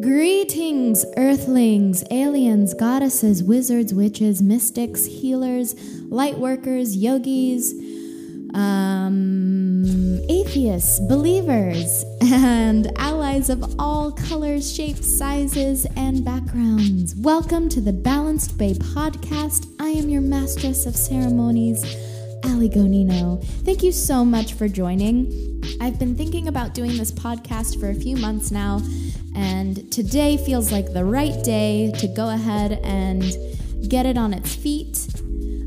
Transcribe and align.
Greetings, 0.00 1.04
earthlings, 1.18 2.02
aliens, 2.10 2.72
goddesses, 2.72 3.42
wizards, 3.42 3.92
witches, 3.92 4.40
mystics, 4.40 5.04
healers, 5.04 5.74
light 6.08 6.38
workers, 6.38 6.96
yogis, 6.96 7.72
um, 8.54 9.84
atheists, 10.30 11.00
believers, 11.00 12.04
and 12.22 12.90
allies 12.98 13.50
of 13.50 13.74
all 13.78 14.10
colors, 14.12 14.74
shapes, 14.74 15.06
sizes, 15.18 15.86
and 15.96 16.24
backgrounds. 16.24 17.14
Welcome 17.16 17.68
to 17.68 17.82
the 17.82 17.92
Balanced 17.92 18.56
Bay 18.56 18.72
podcast. 18.72 19.66
I 19.80 19.90
am 19.90 20.08
your 20.08 20.22
mastress 20.22 20.86
of 20.86 20.96
ceremonies, 20.96 21.84
Allie 22.44 22.70
Gonino. 22.70 23.44
Thank 23.64 23.82
you 23.82 23.92
so 23.92 24.24
much 24.24 24.54
for 24.54 24.66
joining. 24.66 25.50
I've 25.80 25.98
been 25.98 26.14
thinking 26.14 26.48
about 26.48 26.74
doing 26.74 26.96
this 26.96 27.10
podcast 27.10 27.78
for 27.80 27.90
a 27.90 27.94
few 27.94 28.16
months 28.16 28.50
now, 28.50 28.80
and 29.34 29.90
today 29.92 30.36
feels 30.36 30.72
like 30.72 30.92
the 30.92 31.04
right 31.04 31.42
day 31.44 31.92
to 31.98 32.08
go 32.08 32.30
ahead 32.30 32.80
and 32.84 33.22
get 33.88 34.06
it 34.06 34.16
on 34.16 34.32
its 34.34 34.54
feet. 34.54 35.08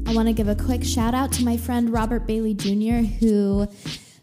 I 0.05 0.13
want 0.13 0.27
to 0.27 0.33
give 0.33 0.47
a 0.47 0.55
quick 0.55 0.83
shout 0.83 1.13
out 1.13 1.31
to 1.33 1.45
my 1.45 1.57
friend 1.57 1.89
Robert 1.91 2.27
Bailey 2.27 2.53
Jr., 2.53 3.07
who 3.19 3.67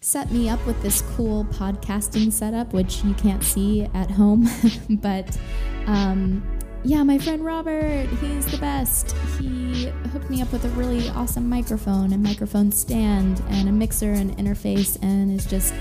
set 0.00 0.30
me 0.30 0.48
up 0.48 0.64
with 0.66 0.80
this 0.82 1.02
cool 1.14 1.44
podcasting 1.46 2.32
setup, 2.32 2.72
which 2.72 3.02
you 3.04 3.14
can't 3.14 3.42
see 3.42 3.86
at 3.94 4.10
home. 4.10 4.48
but 4.90 5.38
um, 5.86 6.42
yeah, 6.82 7.02
my 7.02 7.18
friend 7.18 7.44
Robert, 7.44 8.08
he's 8.20 8.46
the 8.46 8.58
best. 8.58 9.12
He 9.38 9.86
hooked 10.12 10.30
me 10.30 10.40
up 10.40 10.50
with 10.52 10.64
a 10.64 10.70
really 10.70 11.08
awesome 11.10 11.48
microphone 11.48 12.12
and 12.12 12.22
microphone 12.22 12.72
stand 12.72 13.42
and 13.48 13.68
a 13.68 13.72
mixer 13.72 14.12
and 14.12 14.36
interface 14.38 14.98
and 15.02 15.30
is 15.30 15.44
just 15.44 15.74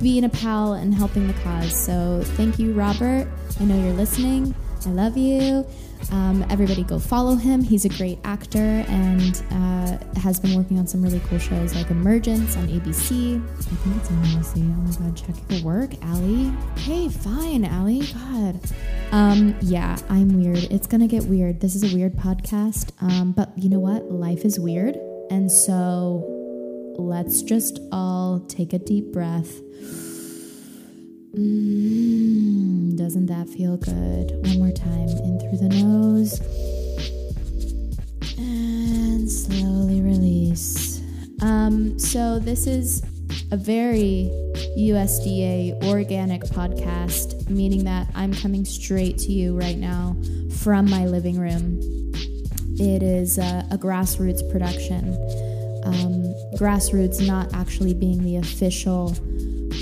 being 0.00 0.24
a 0.24 0.28
pal 0.28 0.74
and 0.74 0.94
helping 0.94 1.26
the 1.26 1.34
cause. 1.34 1.74
So 1.84 2.22
thank 2.36 2.58
you, 2.58 2.72
Robert. 2.72 3.28
I 3.60 3.64
know 3.64 3.80
you're 3.82 3.94
listening. 3.94 4.54
I 4.86 4.90
love 4.90 5.16
you. 5.16 5.66
Um, 6.12 6.44
everybody 6.50 6.82
go 6.82 6.98
follow 6.98 7.34
him. 7.34 7.62
He's 7.62 7.84
a 7.84 7.88
great 7.88 8.18
actor 8.24 8.58
and 8.58 9.42
uh, 9.50 9.98
has 10.20 10.38
been 10.38 10.54
working 10.54 10.78
on 10.78 10.86
some 10.86 11.02
really 11.02 11.20
cool 11.28 11.38
shows 11.38 11.74
like 11.74 11.90
Emergence 11.90 12.56
on 12.56 12.68
ABC. 12.68 13.42
I 13.42 13.62
think 13.62 13.96
it's 13.96 14.10
on 14.10 14.22
ABC. 14.24 14.56
Oh 14.56 15.02
my 15.02 15.08
god, 15.08 15.16
check 15.16 15.34
your 15.48 15.64
work, 15.64 15.90
Allie. 16.02 16.52
Hey, 16.76 17.08
fine, 17.08 17.64
Allie. 17.64 18.06
God. 18.12 18.60
Um, 19.12 19.56
yeah, 19.62 19.96
I'm 20.10 20.40
weird. 20.42 20.64
It's 20.70 20.86
gonna 20.86 21.08
get 21.08 21.24
weird. 21.24 21.60
This 21.60 21.74
is 21.74 21.90
a 21.90 21.96
weird 21.96 22.14
podcast. 22.16 22.90
Um, 23.00 23.32
but 23.32 23.56
you 23.56 23.70
know 23.70 23.80
what? 23.80 24.10
Life 24.10 24.44
is 24.44 24.58
weird. 24.60 24.96
And 25.30 25.50
so 25.50 26.33
let's 26.98 27.42
just 27.42 27.80
all 27.92 28.40
take 28.40 28.72
a 28.72 28.78
deep 28.78 29.12
breath. 29.12 29.60
Mm, 31.36 32.96
doesn't 32.96 33.26
that 33.26 33.48
feel 33.48 33.76
good? 33.76 34.30
One 34.46 34.58
more 34.58 34.70
time. 34.70 35.08
In 35.08 35.40
through 35.40 35.58
the 35.58 35.74
nose. 35.82 36.40
And 38.38 39.30
slowly 39.30 40.00
release. 40.00 41.02
Um, 41.42 41.98
so, 41.98 42.38
this 42.38 42.66
is 42.66 43.02
a 43.50 43.56
very 43.56 44.30
USDA 44.78 45.84
organic 45.84 46.42
podcast, 46.42 47.48
meaning 47.50 47.84
that 47.84 48.08
I'm 48.14 48.32
coming 48.32 48.64
straight 48.64 49.18
to 49.18 49.32
you 49.32 49.58
right 49.58 49.76
now 49.76 50.16
from 50.62 50.88
my 50.88 51.06
living 51.06 51.38
room. 51.38 51.80
It 52.76 53.02
is 53.02 53.38
a, 53.38 53.66
a 53.70 53.78
grassroots 53.78 54.48
production. 54.50 55.14
Um, 55.84 56.23
grassroots 56.56 57.26
not 57.26 57.52
actually 57.52 57.94
being 57.94 58.22
the 58.22 58.36
official 58.36 59.14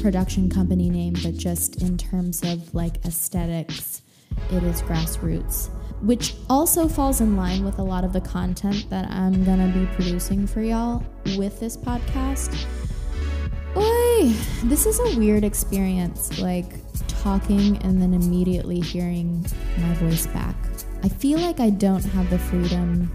production 0.01 0.49
company 0.49 0.89
name, 0.89 1.15
but 1.23 1.37
just 1.37 1.83
in 1.83 1.99
terms 1.99 2.43
of 2.43 2.75
like 2.75 3.05
aesthetics, 3.05 4.03
it 4.51 4.63
is 4.63 4.81
grassroots, 4.83 5.69
which 6.01 6.35
also 6.49 6.89
falls 6.89 7.21
in 7.21 7.37
line 7.37 7.65
with 7.65 7.79
a 7.79 7.83
lot 7.83 8.05
of 8.05 8.13
the 8.13 8.21
content 8.21 8.89
that 8.89 9.11
I'm 9.11 9.45
gonna 9.45 9.69
be 9.69 9.87
producing 9.95 10.47
for 10.47 10.63
y'all 10.63 11.05
with 11.37 11.61
this 11.61 11.77
podcast. 11.77 12.67
Boy, 13.75 14.33
this 14.65 14.87
is 14.87 14.99
a 14.99 15.19
weird 15.19 15.45
experience, 15.45 16.39
like 16.41 16.67
talking 17.09 17.77
and 17.79 18.01
then 18.01 18.15
immediately 18.15 18.81
hearing 18.81 19.45
my 19.79 19.95
voice 19.95 20.27
back. 20.29 20.57
I 21.05 21.09
feel 21.09 21.39
like 21.39 21.61
I 21.61 21.71
don't 21.71 22.05
have 22.05 22.31
the 22.31 22.39
freedom 22.39 23.11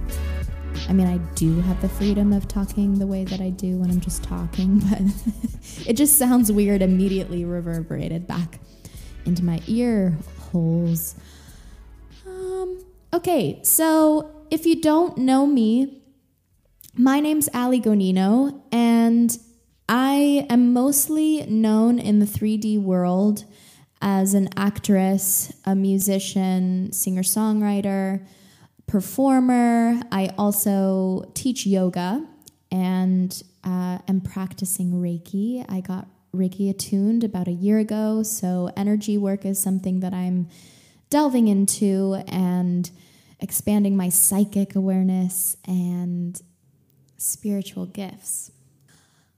I 0.90 0.94
mean, 0.94 1.08
I 1.08 1.18
do 1.36 1.60
have 1.62 1.82
the 1.82 1.90
freedom 1.90 2.32
of 2.32 2.48
talking 2.48 3.00
the 3.00 3.08
way 3.08 3.24
that 3.26 3.42
I 3.42 3.50
do 3.50 3.78
when 3.78 3.92
I'm 3.92 4.00
just 4.00 4.24
talking, 4.24 4.80
but 4.90 5.02
it 5.86 5.94
just 5.94 6.18
sounds 6.18 6.52
weird 6.52 6.82
immediately 6.82 7.44
reverberated 7.46 8.28
back 8.28 8.60
into 9.26 9.44
my 9.44 9.62
ear 9.68 10.18
holes. 10.40 11.16
Um, 12.26 12.86
okay, 13.14 13.60
so 13.64 14.46
if 14.50 14.66
you 14.66 14.82
don't 14.82 15.18
know 15.18 15.46
me, 15.46 16.02
my 16.96 17.20
name's 17.20 17.50
Allie 17.54 17.82
Gonino, 17.82 18.62
and 18.72 19.38
I 19.90 20.46
am 20.50 20.74
mostly 20.74 21.46
known 21.46 22.00
in 22.00 22.20
the 22.20 22.26
3D 22.26 22.82
world 22.82 23.46
as 24.02 24.34
an 24.34 24.50
actress, 24.56 25.54
a 25.66 25.76
musician, 25.76 26.92
singer 26.92 27.24
songwriter 27.24 28.26
performer. 28.88 30.02
I 30.12 30.32
also 30.38 31.30
teach 31.34 31.66
yoga 31.66 32.26
and 32.72 33.44
uh, 33.64 34.00
am 34.08 34.22
practicing 34.22 34.94
Reiki. 34.94 35.66
I 35.70 35.82
got 35.82 36.08
Reiki 36.34 36.70
attuned 36.70 37.24
about 37.24 37.48
a 37.48 37.52
year 37.52 37.80
ago, 37.80 38.24
so 38.24 38.72
energy 38.76 39.18
work 39.18 39.46
is 39.46 39.62
something 39.62 40.00
that 40.00 40.14
I'm 40.14 40.48
delving 41.10 41.48
into 41.48 42.24
and 42.28 42.90
expanding 43.40 43.96
my 43.96 44.10
psychic 44.10 44.76
awareness 44.76 45.56
and 45.66 46.42
spiritual 47.18 47.86
gifts. 47.86 48.52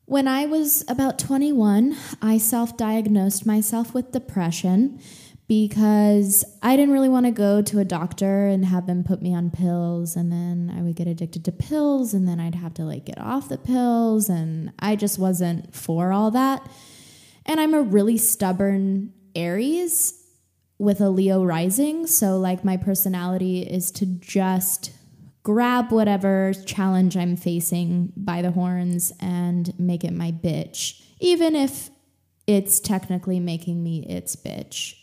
When 0.06 0.28
I 0.28 0.48
was 0.48 0.84
about 0.88 1.20
21, 1.20 1.96
I 2.22 2.40
self 2.40 2.76
diagnosed 2.78 3.46
myself 3.46 3.94
with 3.94 4.12
depression 4.12 5.00
because 5.50 6.46
I 6.62 6.76
didn't 6.78 6.94
really 6.94 7.10
want 7.10 7.26
to 7.26 7.32
go 7.32 7.64
to 7.64 7.80
a 7.80 7.84
doctor 7.84 8.46
and 8.46 8.64
have 8.64 8.86
them 8.86 9.04
put 9.04 9.20
me 9.20 9.34
on 9.34 9.50
pills 9.50 10.16
and 10.16 10.32
then 10.32 10.72
I 10.74 10.84
would 10.84 10.96
get 10.96 11.08
addicted 11.08 11.44
to 11.46 11.52
pills 11.52 12.14
and 12.14 12.28
then 12.28 12.40
I'd 12.40 12.54
have 12.54 12.76
to 12.76 12.84
like 12.84 13.06
get 13.06 13.20
off 13.20 13.50
the 13.50 13.58
pills 13.58 14.30
and 14.30 14.72
I 14.78 14.96
just 14.96 15.18
wasn't 15.18 15.76
for 15.76 16.14
all 16.14 16.30
that. 16.32 16.70
And 17.48 17.60
I'm 17.60 17.74
a 17.74 17.82
really 17.82 18.16
stubborn 18.16 19.12
Aries 19.34 20.14
with 20.78 21.02
a 21.02 21.10
Leo 21.10 21.44
rising, 21.44 22.06
so 22.06 22.38
like 22.38 22.64
my 22.64 22.78
personality 22.78 23.64
is 23.64 23.90
to 23.92 24.06
just 24.06 24.92
grab 25.42 25.92
whatever 25.92 26.54
challenge 26.68 27.18
I'm 27.18 27.36
facing 27.36 28.14
by 28.16 28.44
the 28.44 28.52
horns 28.52 29.12
and 29.20 29.78
make 29.80 30.04
it 30.04 30.14
my 30.14 30.32
bitch, 30.32 31.02
even 31.20 31.56
if 31.56 31.90
it's 32.46 32.80
technically 32.80 33.40
making 33.40 33.84
me 33.84 34.06
its 34.06 34.36
bitch. 34.36 34.99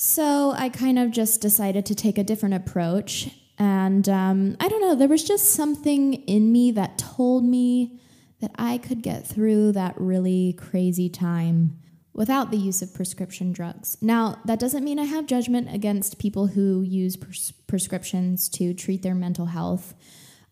So 0.00 0.52
I 0.52 0.68
kind 0.68 0.96
of 0.96 1.10
just 1.10 1.40
decided 1.40 1.84
to 1.86 1.94
take 1.96 2.18
a 2.18 2.22
different 2.22 2.54
approach. 2.54 3.30
And 3.58 4.08
um, 4.08 4.56
I 4.60 4.68
don't 4.68 4.80
know, 4.80 4.94
there 4.94 5.08
was 5.08 5.24
just 5.24 5.52
something 5.54 6.14
in 6.14 6.52
me 6.52 6.70
that 6.70 6.98
told 6.98 7.44
me 7.44 7.98
that 8.40 8.52
I 8.54 8.78
could 8.78 9.02
get 9.02 9.26
through 9.26 9.72
that 9.72 10.00
really 10.00 10.52
crazy 10.52 11.08
time 11.08 11.80
without 12.12 12.52
the 12.52 12.56
use 12.56 12.80
of 12.80 12.94
prescription 12.94 13.52
drugs. 13.52 13.96
Now, 14.00 14.38
that 14.44 14.60
doesn't 14.60 14.84
mean 14.84 15.00
I 15.00 15.04
have 15.04 15.26
judgment 15.26 15.74
against 15.74 16.20
people 16.20 16.46
who 16.46 16.82
use 16.82 17.16
pres- 17.16 17.52
prescriptions 17.66 18.48
to 18.50 18.74
treat 18.74 19.02
their 19.02 19.16
mental 19.16 19.46
health. 19.46 19.94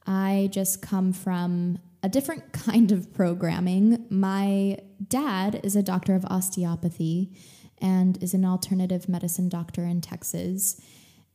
I 0.09 0.49
just 0.51 0.83
come 0.83 1.13
from 1.13 1.79
a 2.03 2.09
different 2.09 2.53
kind 2.53 2.91
of 2.91 3.15
programming. 3.15 4.07
My 4.11 4.79
dad 5.07 5.61
is 5.63 5.77
a 5.77 5.85
doctor 5.85 6.17
of 6.17 6.25
osteopathy 6.25 7.33
and 7.81 8.23
is 8.23 8.35
an 8.35 8.45
alternative 8.45 9.09
medicine 9.09 9.49
doctor 9.49 9.85
in 9.85 10.01
Texas. 10.01 10.81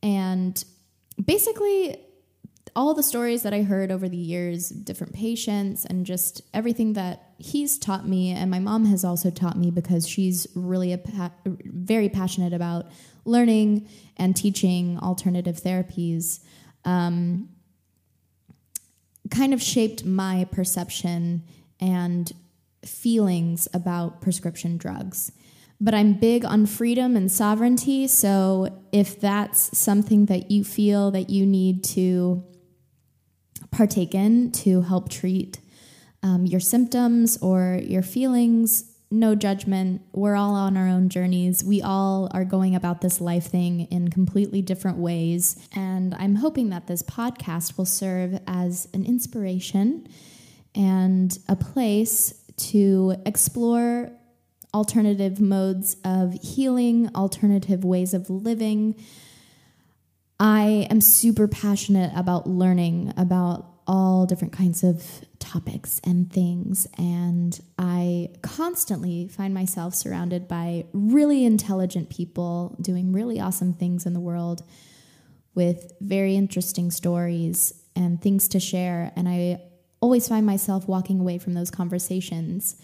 And 0.02 0.62
basically, 1.22 1.98
all 2.74 2.94
the 2.94 3.02
stories 3.02 3.42
that 3.42 3.52
I 3.52 3.62
heard 3.62 3.90
over 3.90 4.08
the 4.08 4.16
years, 4.16 4.70
different 4.70 5.12
patients, 5.12 5.84
and 5.84 6.06
just 6.06 6.40
everything 6.54 6.94
that 6.94 7.32
he's 7.38 7.78
taught 7.78 8.08
me, 8.08 8.30
and 8.30 8.50
my 8.50 8.58
mom 8.58 8.86
has 8.86 9.04
also 9.04 9.30
taught 9.30 9.58
me 9.58 9.70
because 9.70 10.08
she's 10.08 10.46
really 10.54 10.92
a 10.92 10.98
pa- 10.98 11.32
very 11.44 12.08
passionate 12.08 12.52
about 12.52 12.86
learning 13.24 13.88
and 14.16 14.34
teaching 14.34 14.98
alternative 14.98 15.56
therapies. 15.56 16.40
Um, 16.84 17.50
kind 19.30 19.54
of 19.54 19.62
shaped 19.62 20.04
my 20.04 20.46
perception 20.50 21.42
and 21.80 22.32
feelings 22.84 23.68
about 23.72 24.20
prescription 24.20 24.76
drugs 24.76 25.32
but 25.82 25.94
I'm 25.94 26.12
big 26.14 26.44
on 26.44 26.66
freedom 26.66 27.16
and 27.16 27.30
sovereignty. 27.30 28.06
So 28.06 28.82
if 28.92 29.20
that's 29.20 29.76
something 29.76 30.26
that 30.26 30.48
you 30.48 30.62
feel 30.62 31.10
that 31.10 31.28
you 31.28 31.44
need 31.44 31.82
to 31.84 32.44
partake 33.72 34.14
in 34.14 34.52
to 34.52 34.82
help 34.82 35.08
treat 35.08 35.58
um, 36.22 36.46
your 36.46 36.60
symptoms 36.60 37.36
or 37.38 37.80
your 37.82 38.02
feelings, 38.02 38.92
no 39.10 39.34
judgment. 39.34 40.02
We're 40.12 40.36
all 40.36 40.54
on 40.54 40.76
our 40.76 40.86
own 40.86 41.08
journeys. 41.08 41.64
We 41.64 41.82
all 41.82 42.30
are 42.32 42.44
going 42.44 42.76
about 42.76 43.00
this 43.00 43.20
life 43.20 43.46
thing 43.46 43.80
in 43.90 44.08
completely 44.08 44.62
different 44.62 44.98
ways. 44.98 45.68
And 45.74 46.14
I'm 46.14 46.36
hoping 46.36 46.70
that 46.70 46.86
this 46.86 47.02
podcast 47.02 47.76
will 47.76 47.86
serve 47.86 48.38
as 48.46 48.88
an 48.94 49.04
inspiration 49.04 50.06
and 50.76 51.36
a 51.48 51.56
place 51.56 52.34
to 52.56 53.16
explore 53.26 54.12
alternative 54.74 55.40
modes 55.40 55.96
of 56.04 56.34
healing, 56.42 57.10
alternative 57.14 57.84
ways 57.84 58.14
of 58.14 58.30
living. 58.30 58.94
I 60.40 60.86
am 60.90 61.00
super 61.00 61.46
passionate 61.46 62.12
about 62.16 62.48
learning 62.48 63.12
about 63.16 63.68
all 63.86 64.26
different 64.26 64.52
kinds 64.52 64.82
of 64.82 65.04
topics 65.38 66.00
and 66.04 66.32
things. 66.32 66.86
And 66.96 67.58
I 67.78 68.30
constantly 68.42 69.28
find 69.28 69.52
myself 69.52 69.94
surrounded 69.94 70.48
by 70.48 70.86
really 70.92 71.44
intelligent 71.44 72.08
people 72.10 72.76
doing 72.80 73.12
really 73.12 73.40
awesome 73.40 73.74
things 73.74 74.06
in 74.06 74.14
the 74.14 74.20
world 74.20 74.62
with 75.54 75.92
very 76.00 76.36
interesting 76.36 76.90
stories 76.90 77.74
and 77.94 78.22
things 78.22 78.48
to 78.48 78.60
share. 78.60 79.12
And 79.16 79.28
I 79.28 79.60
always 80.00 80.28
find 80.28 80.46
myself 80.46 80.88
walking 80.88 81.20
away 81.20 81.38
from 81.38 81.54
those 81.54 81.70
conversations 81.70 82.76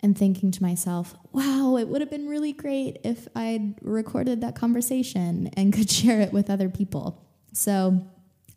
and 0.00 0.16
thinking 0.16 0.50
to 0.52 0.62
myself, 0.62 1.14
wow, 1.32 1.76
it 1.76 1.88
would 1.88 2.00
have 2.00 2.10
been 2.10 2.28
really 2.28 2.52
great 2.52 2.98
if 3.04 3.26
I'd 3.34 3.74
recorded 3.82 4.40
that 4.42 4.54
conversation 4.54 5.50
and 5.56 5.72
could 5.74 5.90
share 5.90 6.20
it 6.20 6.32
with 6.32 6.50
other 6.50 6.68
people. 6.68 7.24
So 7.52 8.06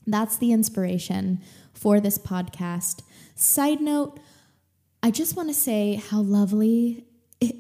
that's 0.05 0.37
the 0.37 0.51
inspiration 0.51 1.41
for 1.73 1.99
this 1.99 2.17
podcast. 2.17 3.01
Side 3.35 3.81
note, 3.81 4.19
I 5.01 5.09
just 5.09 5.35
want 5.35 5.49
to 5.49 5.53
say 5.53 5.95
how 5.95 6.21
lovely 6.21 7.05
it, 7.39 7.55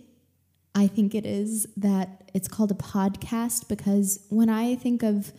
I 0.75 0.87
think 0.87 1.15
it 1.15 1.25
is 1.25 1.67
that 1.77 2.29
it's 2.33 2.47
called 2.47 2.71
a 2.71 2.75
podcast 2.75 3.67
because 3.67 4.23
when 4.29 4.49
I 4.49 4.75
think 4.75 5.01
of 5.01 5.33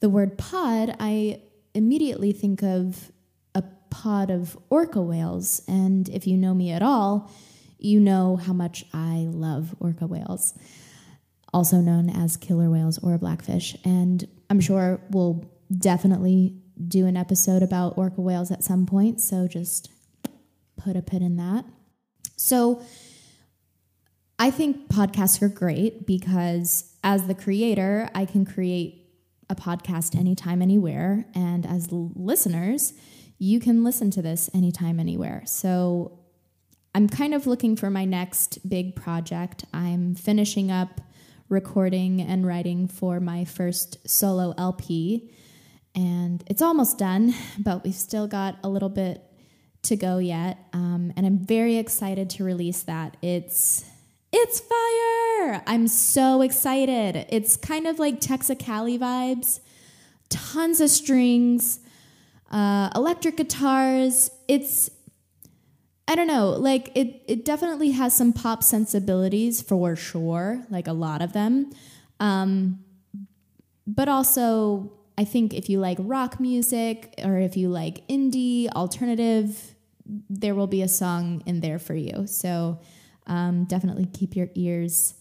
the 0.00 0.08
word 0.08 0.38
pod, 0.38 0.96
I 1.00 1.42
immediately 1.74 2.32
think 2.32 2.62
of 2.62 3.10
a 3.54 3.62
pod 3.90 4.30
of 4.30 4.56
orca 4.70 5.00
whales. 5.00 5.62
And 5.66 6.08
if 6.08 6.26
you 6.26 6.36
know 6.36 6.54
me 6.54 6.70
at 6.70 6.82
all, 6.82 7.30
you 7.84 8.00
know 8.00 8.36
how 8.36 8.52
much 8.52 8.84
I 8.92 9.26
love 9.28 9.74
orca 9.80 10.06
whales, 10.06 10.54
also 11.52 11.76
known 11.78 12.10
as 12.10 12.36
killer 12.36 12.70
whales 12.70 12.98
or 12.98 13.18
blackfish. 13.18 13.76
And 13.84 14.26
I'm 14.50 14.60
sure 14.60 15.00
we'll 15.10 15.50
definitely 15.76 16.56
do 16.88 17.06
an 17.06 17.16
episode 17.16 17.62
about 17.62 17.96
orca 17.96 18.20
whales 18.20 18.50
at 18.50 18.64
some 18.64 18.86
point. 18.86 19.20
So 19.20 19.46
just 19.46 19.90
put 20.76 20.96
a 20.96 21.02
pin 21.02 21.22
in 21.22 21.36
that. 21.36 21.64
So 22.36 22.82
I 24.38 24.50
think 24.50 24.88
podcasts 24.88 25.40
are 25.42 25.48
great 25.48 26.06
because 26.06 26.92
as 27.04 27.26
the 27.26 27.34
creator, 27.34 28.10
I 28.14 28.24
can 28.24 28.44
create 28.44 29.06
a 29.48 29.54
podcast 29.54 30.16
anytime, 30.16 30.62
anywhere. 30.62 31.26
And 31.34 31.66
as 31.66 31.92
listeners, 31.92 32.94
you 33.38 33.60
can 33.60 33.84
listen 33.84 34.10
to 34.12 34.22
this 34.22 34.48
anytime, 34.54 34.98
anywhere. 34.98 35.42
So 35.46 36.18
I'm 36.94 37.08
kind 37.08 37.34
of 37.34 37.46
looking 37.46 37.76
for 37.76 37.90
my 37.90 38.04
next 38.04 38.68
big 38.68 38.94
project. 38.94 39.64
I'm 39.72 40.14
finishing 40.14 40.70
up 40.70 41.00
recording 41.48 42.20
and 42.20 42.46
writing 42.46 42.88
for 42.88 43.20
my 43.20 43.44
first 43.44 44.08
solo 44.08 44.54
LP 44.58 45.30
and 45.94 46.42
it's 46.46 46.62
almost 46.62 46.98
done, 46.98 47.34
but 47.58 47.84
we've 47.84 47.94
still 47.94 48.26
got 48.26 48.58
a 48.62 48.68
little 48.68 48.88
bit 48.88 49.22
to 49.82 49.96
go 49.96 50.18
yet. 50.18 50.58
Um, 50.72 51.12
and 51.16 51.26
I'm 51.26 51.38
very 51.38 51.76
excited 51.76 52.30
to 52.30 52.44
release 52.44 52.82
that. 52.84 53.16
It's 53.22 53.84
it's 54.34 54.60
fire! 54.60 55.62
I'm 55.66 55.86
so 55.88 56.40
excited. 56.40 57.26
It's 57.28 57.56
kind 57.58 57.86
of 57.86 57.98
like 57.98 58.18
Texicali 58.18 58.98
vibes, 58.98 59.60
tons 60.30 60.80
of 60.80 60.88
strings, 60.88 61.80
uh, 62.50 62.88
electric 62.94 63.36
guitars. 63.36 64.30
It's 64.48 64.88
I 66.12 66.14
don't 66.14 66.26
know, 66.26 66.50
like 66.50 66.92
it 66.94 67.22
it 67.26 67.42
definitely 67.42 67.92
has 67.92 68.14
some 68.14 68.34
pop 68.34 68.62
sensibilities 68.62 69.62
for 69.62 69.96
sure, 69.96 70.62
like 70.68 70.86
a 70.86 70.92
lot 70.92 71.22
of 71.22 71.32
them. 71.32 71.70
Um, 72.20 72.80
but 73.86 74.10
also 74.10 74.92
I 75.16 75.24
think 75.24 75.54
if 75.54 75.70
you 75.70 75.80
like 75.80 75.96
rock 75.98 76.38
music 76.38 77.14
or 77.24 77.38
if 77.38 77.56
you 77.56 77.70
like 77.70 78.06
indie, 78.08 78.68
alternative, 78.72 79.74
there 80.28 80.54
will 80.54 80.66
be 80.66 80.82
a 80.82 80.88
song 80.88 81.42
in 81.46 81.60
there 81.60 81.78
for 81.78 81.94
you. 81.94 82.26
So 82.26 82.78
um, 83.26 83.64
definitely 83.64 84.04
keep 84.04 84.36
your 84.36 84.50
ears 84.54 85.14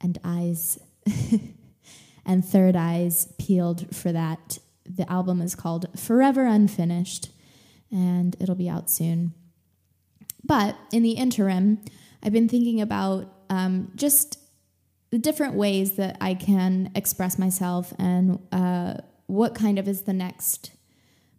and 0.00 0.18
eyes 0.24 0.76
and 2.26 2.44
third 2.44 2.74
eyes 2.74 3.32
peeled 3.38 3.94
for 3.94 4.10
that. 4.10 4.58
The 4.84 5.08
album 5.08 5.40
is 5.40 5.54
called 5.54 5.86
Forever 5.96 6.46
Unfinished 6.46 7.30
and 7.92 8.34
it'll 8.40 8.56
be 8.56 8.68
out 8.68 8.90
soon. 8.90 9.32
But 10.46 10.76
in 10.92 11.02
the 11.02 11.12
interim, 11.12 11.80
I've 12.22 12.32
been 12.32 12.48
thinking 12.48 12.80
about 12.80 13.32
um, 13.50 13.92
just 13.96 14.38
the 15.10 15.18
different 15.18 15.54
ways 15.54 15.96
that 15.96 16.16
I 16.20 16.34
can 16.34 16.90
express 16.94 17.38
myself 17.38 17.92
and 17.98 18.38
uh, 18.52 18.94
what 19.26 19.54
kind 19.54 19.78
of 19.78 19.88
is 19.88 20.02
the 20.02 20.12
next 20.12 20.70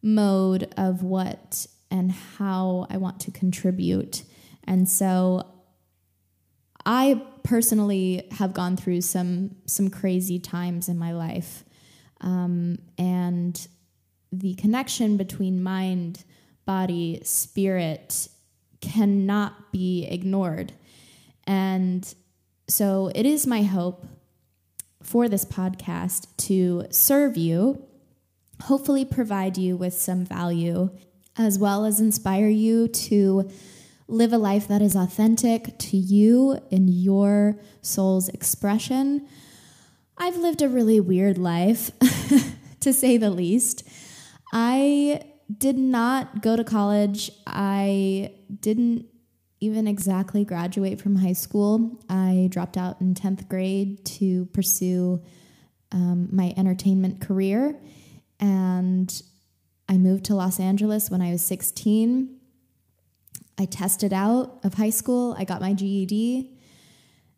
mode 0.01 0.73
of 0.77 1.03
what 1.03 1.67
and 1.89 2.11
how 2.11 2.87
I 2.89 2.97
want 2.97 3.19
to 3.21 3.31
contribute. 3.31 4.23
And 4.65 4.89
so 4.89 5.47
I 6.85 7.21
personally 7.43 8.27
have 8.31 8.53
gone 8.53 8.75
through 8.75 9.01
some 9.01 9.55
some 9.65 9.89
crazy 9.89 10.39
times 10.39 10.89
in 10.89 10.97
my 10.97 11.13
life. 11.13 11.63
Um, 12.19 12.79
and 12.97 13.67
the 14.31 14.55
connection 14.55 15.15
between 15.15 15.63
mind, 15.63 16.25
body, 16.65 17.21
spirit 17.23 18.27
cannot 18.81 19.71
be 19.71 20.05
ignored. 20.05 20.73
And 21.45 22.13
so 22.67 23.11
it 23.15 23.25
is 23.25 23.47
my 23.47 23.63
hope 23.63 24.05
for 25.01 25.29
this 25.29 25.45
podcast 25.45 26.27
to 26.37 26.85
serve 26.89 27.37
you, 27.37 27.81
hopefully, 28.63 29.05
provide 29.05 29.57
you 29.57 29.77
with 29.77 29.93
some 29.93 30.25
value, 30.25 30.89
as 31.37 31.57
well 31.57 31.85
as 31.85 31.99
inspire 31.99 32.49
you 32.49 32.87
to 32.89 33.49
live 34.07 34.33
a 34.33 34.37
life 34.37 34.67
that 34.67 34.81
is 34.81 34.95
authentic 34.95 35.77
to 35.77 35.97
you 35.97 36.59
in 36.69 36.87
your 36.87 37.57
soul's 37.81 38.29
expression. 38.29 39.27
I've 40.17 40.37
lived 40.37 40.61
a 40.61 40.69
really 40.69 40.99
weird 40.99 41.37
life, 41.37 41.91
to 42.79 42.91
say 42.91 43.17
the 43.17 43.29
least. 43.29 43.87
I 44.51 45.21
did 45.55 45.77
not 45.77 46.41
go 46.41 46.55
to 46.55 46.63
college. 46.63 47.31
I 47.45 48.31
didn't 48.59 49.05
even 49.59 49.87
exactly 49.87 50.45
graduate 50.45 51.01
from 51.01 51.15
high 51.15 51.33
school. 51.33 51.99
I 52.09 52.47
dropped 52.51 52.77
out 52.77 53.01
in 53.01 53.13
10th 53.15 53.47
grade 53.47 54.05
to 54.05 54.45
pursue 54.47 55.21
um, 55.91 56.29
my 56.31 56.53
entertainment 56.57 57.21
career. 57.21 57.75
And 58.39 59.21
I 59.89 59.97
moved 59.97 60.25
to 60.25 60.35
Los 60.35 60.59
Angeles 60.59 61.09
when 61.09 61.21
I 61.21 61.31
was 61.31 61.43
16. 61.43 62.37
I 63.57 63.65
tested 63.65 64.13
out 64.13 64.59
of 64.63 64.75
high 64.75 64.91
school, 64.91 65.35
I 65.37 65.43
got 65.43 65.61
my 65.61 65.73
GED. 65.73 66.53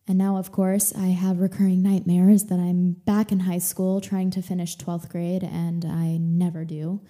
And 0.07 0.17
now, 0.17 0.37
of 0.37 0.51
course, 0.51 0.93
I 0.95 1.07
have 1.07 1.39
recurring 1.39 1.83
nightmares 1.83 2.45
that 2.45 2.59
I'm 2.59 2.93
back 2.93 3.31
in 3.31 3.41
high 3.41 3.59
school 3.59 4.01
trying 4.01 4.31
to 4.31 4.41
finish 4.41 4.75
12th 4.75 5.07
grade, 5.07 5.43
and 5.43 5.85
I 5.85 6.17
never 6.19 6.65
do. 6.65 7.01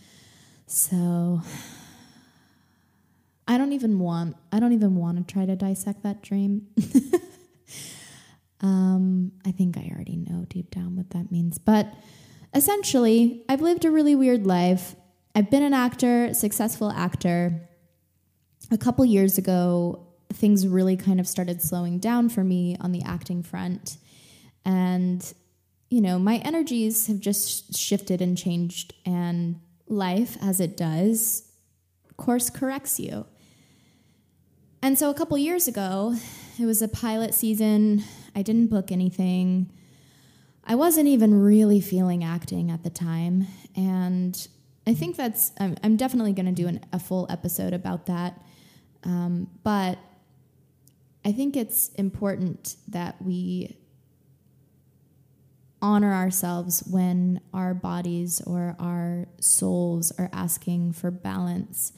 So 0.68 1.42
I 3.50 3.58
don't 3.58 3.74
even 3.74 3.98
want 3.98 4.38
I 4.52 4.60
don't 4.60 4.74
even 4.74 4.96
want 4.96 5.18
to 5.18 5.34
try 5.34 5.46
to 5.46 5.56
dissect 5.56 6.04
that 6.04 6.22
dream. 6.22 6.68
um, 8.62 9.32
I 9.44 9.52
think 9.52 9.76
I 9.76 9.92
already 9.94 10.18
know 10.18 10.46
deep 10.48 10.70
down 10.70 10.96
what 10.96 11.10
that 11.10 11.32
means. 11.32 11.58
But 11.58 11.92
essentially, 12.54 13.44
I've 13.50 13.62
lived 13.62 13.86
a 13.86 13.92
really 13.92 14.16
weird 14.16 14.46
life. 14.46 14.96
I've 15.34 15.50
been 15.50 15.64
an 15.64 15.74
actor, 15.74 16.34
successful 16.34 16.92
actor. 16.92 17.68
A 18.72 18.78
couple 18.78 19.04
years 19.04 19.40
ago, 19.40 20.06
things 20.32 20.68
really 20.68 20.96
kind 20.96 21.20
of 21.20 21.28
started 21.28 21.60
slowing 21.60 21.98
down 21.98 22.30
for 22.30 22.44
me 22.44 22.78
on 22.80 22.92
the 22.92 23.02
acting 23.02 23.42
front. 23.42 23.98
And, 24.64 25.34
you 25.90 26.02
know, 26.02 26.20
my 26.20 26.38
energies 26.38 27.08
have 27.08 27.20
just 27.20 27.76
shifted 27.76 28.22
and 28.22 28.38
changed, 28.38 28.94
and 29.08 29.60
life, 29.88 30.38
as 30.40 30.60
it 30.60 30.78
does, 30.78 31.50
course 32.20 32.52
corrects 32.52 33.00
you. 33.00 33.26
And 34.82 34.98
so 34.98 35.10
a 35.10 35.14
couple 35.14 35.38
years 35.38 35.68
ago, 35.68 36.16
it 36.58 36.66
was 36.66 36.82
a 36.82 36.88
pilot 36.88 37.34
season. 37.34 38.04
I 38.36 38.42
didn't 38.42 38.68
book 38.68 38.92
anything. 38.92 39.72
I 40.64 40.76
wasn't 40.76 41.08
even 41.08 41.42
really 41.42 41.82
feeling 41.82 42.24
acting 42.24 42.72
at 42.72 42.84
the 42.84 42.90
time. 42.90 43.48
And 43.76 44.48
I 44.88 44.94
think 44.94 45.18
that's, 45.18 45.52
I'm, 45.60 45.76
I'm 45.84 45.98
definitely 45.98 46.32
going 46.32 46.46
to 46.46 46.52
do 46.52 46.68
an, 46.68 46.80
a 46.94 47.00
full 47.00 47.28
episode 47.30 47.74
about 47.74 48.06
that. 48.06 48.42
Um, 49.04 49.50
but 49.64 50.00
I 51.26 51.32
think 51.34 51.58
it's 51.58 51.90
important 51.90 52.78
that 52.88 53.22
we 53.22 53.78
honor 55.82 56.14
ourselves 56.14 56.84
when 56.90 57.42
our 57.54 57.74
bodies 57.74 58.42
or 58.46 58.76
our 58.80 59.28
souls 59.40 60.12
are 60.18 60.30
asking 60.32 60.94
for 60.94 61.12
balance. 61.12 61.94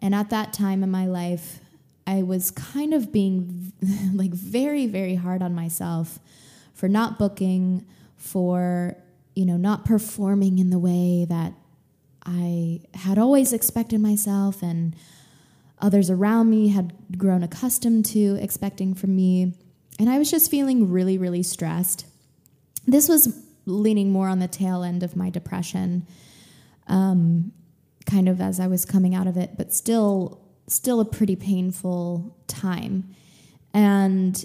And 0.00 0.14
at 0.14 0.30
that 0.30 0.52
time 0.52 0.82
in 0.82 0.90
my 0.90 1.06
life, 1.06 1.60
I 2.08 2.22
was 2.22 2.50
kind 2.50 2.94
of 2.94 3.12
being 3.12 3.72
like 4.14 4.32
very, 4.32 4.86
very 4.86 5.14
hard 5.14 5.42
on 5.42 5.54
myself 5.54 6.18
for 6.72 6.88
not 6.88 7.18
booking, 7.18 7.84
for, 8.16 8.96
you 9.34 9.44
know, 9.44 9.58
not 9.58 9.84
performing 9.84 10.58
in 10.58 10.70
the 10.70 10.78
way 10.78 11.26
that 11.28 11.52
I 12.24 12.80
had 12.94 13.18
always 13.18 13.52
expected 13.52 14.00
myself 14.00 14.62
and 14.62 14.96
others 15.80 16.08
around 16.08 16.48
me 16.48 16.68
had 16.68 16.94
grown 17.18 17.42
accustomed 17.42 18.06
to 18.06 18.38
expecting 18.40 18.94
from 18.94 19.14
me. 19.14 19.52
And 19.98 20.08
I 20.08 20.18
was 20.18 20.30
just 20.30 20.50
feeling 20.50 20.90
really, 20.90 21.18
really 21.18 21.42
stressed. 21.42 22.06
This 22.86 23.06
was 23.06 23.38
leaning 23.66 24.10
more 24.10 24.28
on 24.28 24.38
the 24.38 24.48
tail 24.48 24.82
end 24.82 25.02
of 25.02 25.14
my 25.14 25.28
depression, 25.28 26.06
um, 26.86 27.52
kind 28.06 28.30
of 28.30 28.40
as 28.40 28.60
I 28.60 28.66
was 28.66 28.86
coming 28.86 29.14
out 29.14 29.26
of 29.26 29.36
it, 29.36 29.58
but 29.58 29.74
still, 29.74 30.47
still 30.68 31.00
a 31.00 31.04
pretty 31.04 31.36
painful 31.36 32.36
time. 32.46 33.14
And 33.74 34.44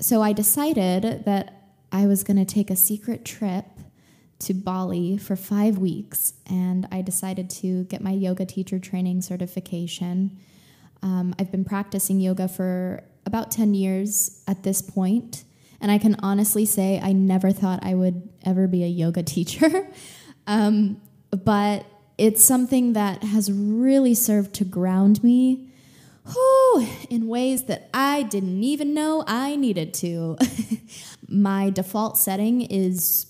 so 0.00 0.22
I 0.22 0.32
decided 0.32 1.24
that 1.24 1.68
I 1.92 2.06
was 2.06 2.22
going 2.22 2.36
to 2.36 2.44
take 2.44 2.70
a 2.70 2.76
secret 2.76 3.24
trip 3.24 3.64
to 4.40 4.54
Bali 4.54 5.16
for 5.16 5.34
five 5.34 5.78
weeks, 5.78 6.34
and 6.46 6.86
I 6.92 7.00
decided 7.00 7.48
to 7.50 7.84
get 7.84 8.02
my 8.02 8.10
yoga 8.10 8.44
teacher 8.44 8.78
training 8.78 9.22
certification. 9.22 10.38
Um, 11.02 11.34
I've 11.38 11.50
been 11.50 11.64
practicing 11.64 12.20
yoga 12.20 12.48
for 12.48 13.02
about 13.24 13.50
10 13.50 13.72
years 13.74 14.42
at 14.46 14.62
this 14.62 14.82
point, 14.82 15.44
and 15.80 15.90
I 15.90 15.98
can 15.98 16.16
honestly 16.22 16.66
say 16.66 17.00
I 17.02 17.12
never 17.12 17.50
thought 17.50 17.80
I 17.82 17.94
would 17.94 18.28
ever 18.44 18.66
be 18.66 18.84
a 18.84 18.88
yoga 18.88 19.22
teacher. 19.34 19.88
um, 20.46 21.00
but 21.30 21.86
it's 22.18 22.44
something 22.44 22.94
that 22.94 23.22
has 23.22 23.50
really 23.52 24.14
served 24.14 24.54
to 24.54 24.64
ground 24.64 25.22
me 25.22 25.66
whew, 26.32 26.86
in 27.08 27.28
ways 27.28 27.64
that 27.64 27.88
I 27.94 28.22
didn't 28.22 28.62
even 28.64 28.94
know 28.94 29.24
I 29.26 29.56
needed 29.56 29.94
to. 29.94 30.36
my 31.28 31.70
default 31.70 32.18
setting 32.18 32.62
is 32.62 33.26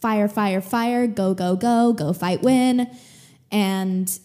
fire, 0.00 0.28
fire, 0.28 0.60
fire, 0.60 1.06
go, 1.06 1.34
go, 1.34 1.56
go, 1.56 1.92
go 1.92 2.12
fight, 2.12 2.42
win. 2.42 2.88
And 3.50 4.18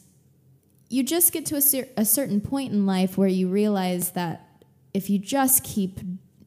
you 0.90 1.04
just 1.04 1.32
get 1.32 1.46
to 1.48 1.56
a, 1.56 1.62
cer- 1.62 1.88
a 1.98 2.06
certain 2.06 2.42
point 2.42 2.72
in 2.72 2.86
life 2.86 3.18
where 3.18 3.28
you 3.28 3.48
realize 3.48 4.12
that 4.12 4.48
if 4.94 5.10
you 5.10 5.18
just 5.18 5.64
keep 5.64 6.00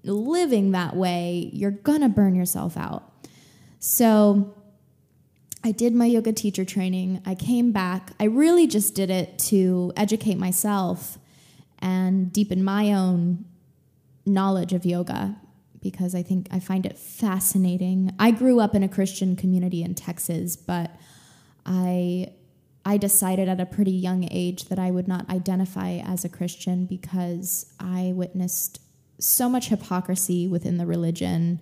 living 0.04 0.70
that 0.70 0.94
way, 0.94 1.50
you're 1.52 1.72
gonna 1.72 2.08
burn 2.08 2.36
yourself 2.36 2.76
out. 2.76 3.12
So 3.80 4.55
I 5.66 5.72
did 5.72 5.96
my 5.96 6.06
yoga 6.06 6.32
teacher 6.32 6.64
training. 6.64 7.20
I 7.26 7.34
came 7.34 7.72
back. 7.72 8.12
I 8.20 8.24
really 8.26 8.68
just 8.68 8.94
did 8.94 9.10
it 9.10 9.36
to 9.50 9.92
educate 9.96 10.38
myself 10.38 11.18
and 11.80 12.32
deepen 12.32 12.62
my 12.62 12.92
own 12.92 13.46
knowledge 14.24 14.72
of 14.72 14.86
yoga 14.86 15.34
because 15.82 16.14
I 16.14 16.22
think 16.22 16.46
I 16.52 16.60
find 16.60 16.86
it 16.86 16.96
fascinating. 16.96 18.14
I 18.16 18.30
grew 18.30 18.60
up 18.60 18.76
in 18.76 18.84
a 18.84 18.88
Christian 18.88 19.34
community 19.34 19.82
in 19.82 19.96
Texas, 19.96 20.54
but 20.54 20.92
I 21.66 22.28
I 22.84 22.96
decided 22.96 23.48
at 23.48 23.60
a 23.60 23.66
pretty 23.66 23.90
young 23.90 24.28
age 24.30 24.66
that 24.66 24.78
I 24.78 24.92
would 24.92 25.08
not 25.08 25.28
identify 25.28 25.94
as 25.96 26.24
a 26.24 26.28
Christian 26.28 26.86
because 26.86 27.74
I 27.80 28.12
witnessed 28.14 28.80
so 29.18 29.48
much 29.48 29.66
hypocrisy 29.66 30.46
within 30.46 30.76
the 30.76 30.86
religion, 30.86 31.58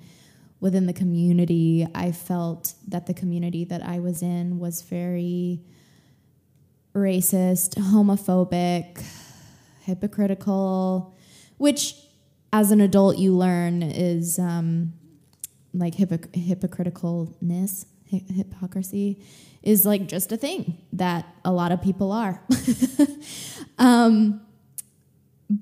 within 0.64 0.86
the 0.86 0.94
community. 0.94 1.86
I 1.94 2.10
felt 2.10 2.72
that 2.88 3.06
the 3.06 3.12
community 3.12 3.66
that 3.66 3.86
I 3.86 3.98
was 3.98 4.22
in 4.22 4.58
was 4.58 4.80
very 4.80 5.60
racist, 6.94 7.74
homophobic, 7.74 9.04
hypocritical, 9.82 11.14
which 11.58 11.94
as 12.50 12.70
an 12.70 12.80
adult 12.80 13.18
you 13.18 13.36
learn 13.36 13.82
is 13.82 14.38
um, 14.38 14.94
like 15.74 15.96
hypoc- 15.96 16.32
hypocriticalness, 16.32 17.84
hi- 18.10 18.24
hypocrisy 18.34 19.22
is 19.62 19.84
like 19.84 20.08
just 20.08 20.32
a 20.32 20.38
thing 20.38 20.78
that 20.94 21.26
a 21.44 21.52
lot 21.52 21.72
of 21.72 21.82
people 21.82 22.10
are. 22.10 22.42
um, 23.78 24.40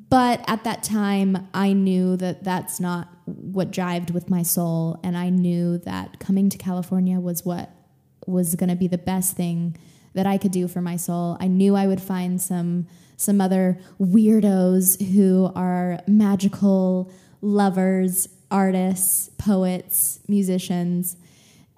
but 0.08 0.44
at 0.46 0.62
that 0.62 0.84
time, 0.84 1.48
I 1.52 1.72
knew 1.72 2.16
that 2.18 2.44
that's 2.44 2.78
not 2.78 3.11
what 3.26 3.70
jived 3.70 4.10
with 4.10 4.28
my 4.28 4.42
soul, 4.42 4.98
and 5.02 5.16
I 5.16 5.28
knew 5.28 5.78
that 5.78 6.18
coming 6.18 6.48
to 6.50 6.58
California 6.58 7.20
was 7.20 7.44
what 7.44 7.70
was 8.26 8.54
going 8.54 8.70
to 8.70 8.76
be 8.76 8.88
the 8.88 8.98
best 8.98 9.36
thing 9.36 9.76
that 10.14 10.26
I 10.26 10.38
could 10.38 10.52
do 10.52 10.68
for 10.68 10.80
my 10.80 10.96
soul. 10.96 11.36
I 11.40 11.48
knew 11.48 11.74
I 11.74 11.86
would 11.86 12.00
find 12.00 12.40
some 12.40 12.86
some 13.16 13.40
other 13.40 13.78
weirdos 14.00 15.00
who 15.14 15.52
are 15.54 16.00
magical 16.08 17.12
lovers, 17.40 18.28
artists, 18.50 19.30
poets, 19.38 20.20
musicians. 20.28 21.16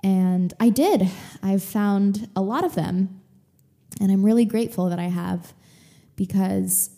And 0.03 0.55
I 0.59 0.71
did. 0.71 1.09
I've 1.43 1.63
found 1.63 2.29
a 2.35 2.43
lot 2.43 2.65
of 2.65 2.75
them. 2.75 3.21
And 4.01 4.11
I'm 4.11 4.25
really 4.25 4.45
grateful 4.45 4.89
that 4.89 4.99
I 4.99 5.05
have 5.09 5.53
because 6.17 6.91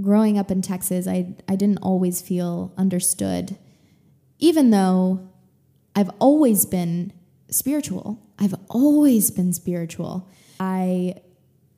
growing 0.00 0.38
up 0.38 0.50
in 0.50 0.62
Texas, 0.62 1.06
I, 1.06 1.34
I 1.48 1.56
didn't 1.56 1.78
always 1.78 2.20
feel 2.20 2.72
understood, 2.76 3.56
even 4.38 4.70
though 4.70 5.28
I've 5.94 6.10
always 6.18 6.66
been 6.66 7.12
spiritual. 7.50 8.22
I've 8.38 8.54
always 8.68 9.30
been 9.30 9.52
spiritual. 9.52 10.28
I 10.60 11.14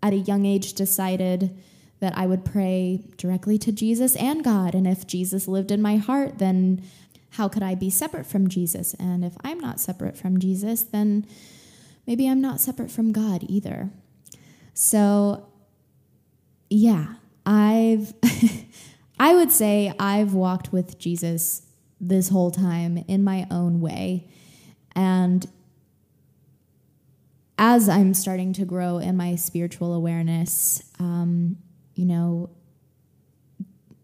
at 0.02 0.12
a 0.12 0.16
young 0.16 0.46
age 0.46 0.74
decided 0.74 1.56
that 2.00 2.16
I 2.16 2.26
would 2.26 2.44
pray 2.44 3.04
directly 3.16 3.58
to 3.58 3.72
Jesus 3.72 4.14
and 4.16 4.44
God. 4.44 4.74
And 4.74 4.86
if 4.86 5.06
Jesus 5.06 5.48
lived 5.48 5.70
in 5.70 5.82
my 5.82 5.96
heart, 5.96 6.38
then 6.38 6.82
how 7.30 7.48
could 7.48 7.62
I 7.62 7.74
be 7.74 7.90
separate 7.90 8.26
from 8.26 8.48
Jesus? 8.48 8.94
And 8.94 9.24
if 9.24 9.36
I'm 9.42 9.58
not 9.58 9.80
separate 9.80 10.16
from 10.16 10.38
Jesus, 10.38 10.82
then 10.82 11.26
maybe 12.06 12.28
I'm 12.28 12.40
not 12.40 12.60
separate 12.60 12.90
from 12.90 13.12
God 13.12 13.44
either. 13.48 13.90
So, 14.74 15.48
yeah, 16.70 17.14
I've, 17.48 18.12
I 19.18 19.34
would 19.34 19.50
say 19.50 19.92
I've 19.98 20.34
walked 20.34 20.70
with 20.70 20.98
Jesus 20.98 21.62
this 21.98 22.28
whole 22.28 22.50
time 22.50 23.02
in 23.08 23.24
my 23.24 23.46
own 23.50 23.80
way. 23.80 24.28
And 24.94 25.48
as 27.56 27.88
I'm 27.88 28.12
starting 28.12 28.52
to 28.52 28.66
grow 28.66 28.98
in 28.98 29.16
my 29.16 29.34
spiritual 29.34 29.94
awareness, 29.94 30.82
um, 31.00 31.56
you 31.94 32.04
know, 32.04 32.50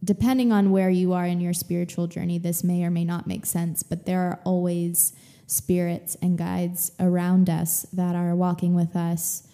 depending 0.02 0.50
on 0.50 0.70
where 0.70 0.90
you 0.90 1.12
are 1.12 1.26
in 1.26 1.40
your 1.40 1.52
spiritual 1.52 2.06
journey, 2.06 2.38
this 2.38 2.64
may 2.64 2.82
or 2.82 2.90
may 2.90 3.04
not 3.04 3.26
make 3.26 3.44
sense, 3.44 3.82
but 3.82 4.06
there 4.06 4.20
are 4.20 4.40
always 4.44 5.12
spirits 5.46 6.16
and 6.22 6.38
guides 6.38 6.92
around 6.98 7.50
us 7.50 7.82
that 7.92 8.16
are 8.16 8.34
walking 8.34 8.74
with 8.74 8.96
us 8.96 9.46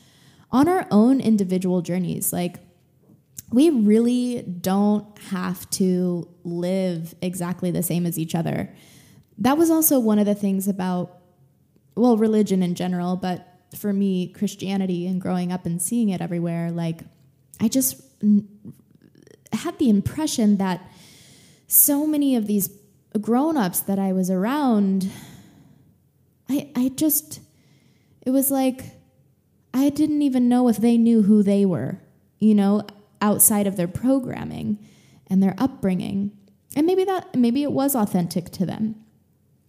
on 0.53 0.69
our 0.69 0.87
own 0.93 1.21
individual 1.21 1.83
journeys. 1.83 2.33
Like, 2.33 2.59
we 3.53 3.71
really 3.71 4.43
don't 4.43 5.19
have 5.31 5.69
to 5.71 6.29
live 6.45 7.15
exactly 7.21 7.71
the 7.71 7.83
same 7.83 8.07
as 8.07 8.19
each 8.19 8.35
other. 8.35 8.73
That 9.39 9.59
was 9.59 9.71
also 9.71 9.99
one 9.99 10.19
of 10.19 10.27
the 10.27 10.35
things 10.35 10.69
about, 10.69 11.19
well, 11.97 12.17
religion 12.17 12.63
in 12.63 12.75
general, 12.75 13.17
but 13.17 13.47
for 13.77 13.93
me, 13.93 14.29
Christianity 14.29 15.07
and 15.07 15.21
growing 15.21 15.53
up 15.53 15.67
and 15.67 15.81
seeing 15.81 16.09
it 16.11 16.21
everywhere, 16.21 16.71
like 16.71 17.03
I 17.61 17.69
just 17.69 18.01
n- 18.23 18.49
had 19.53 19.79
the 19.79 19.89
impression 19.89 20.57
that 20.59 20.89
so 21.67 22.07
many 22.07 22.37
of 22.37 22.47
these 22.47 22.71
grown-ups 23.21 23.81
that 23.81 23.99
I 23.99 24.13
was 24.13 24.31
around, 24.31 25.11
I 26.49 26.71
I 26.75 26.89
just 26.89 27.41
it 28.23 28.31
was 28.31 28.51
like 28.51 28.97
I 29.73 29.89
didn't 29.89 30.23
even 30.23 30.49
know 30.49 30.69
if 30.69 30.79
they 30.79 30.99
knew 30.99 31.23
who 31.23 31.43
they 31.43 31.65
were, 31.65 32.01
you 32.39 32.55
know, 32.55 32.83
outside 33.21 33.67
of 33.67 33.77
their 33.77 33.89
programming 33.89 34.79
and 35.27 35.43
their 35.43 35.55
upbringing. 35.59 36.33
And 36.77 36.87
maybe 36.87 37.05
that 37.05 37.35
maybe 37.35 37.63
it 37.63 37.73
was 37.73 37.95
authentic 37.95 38.51
to 38.51 38.67
them. 38.67 38.97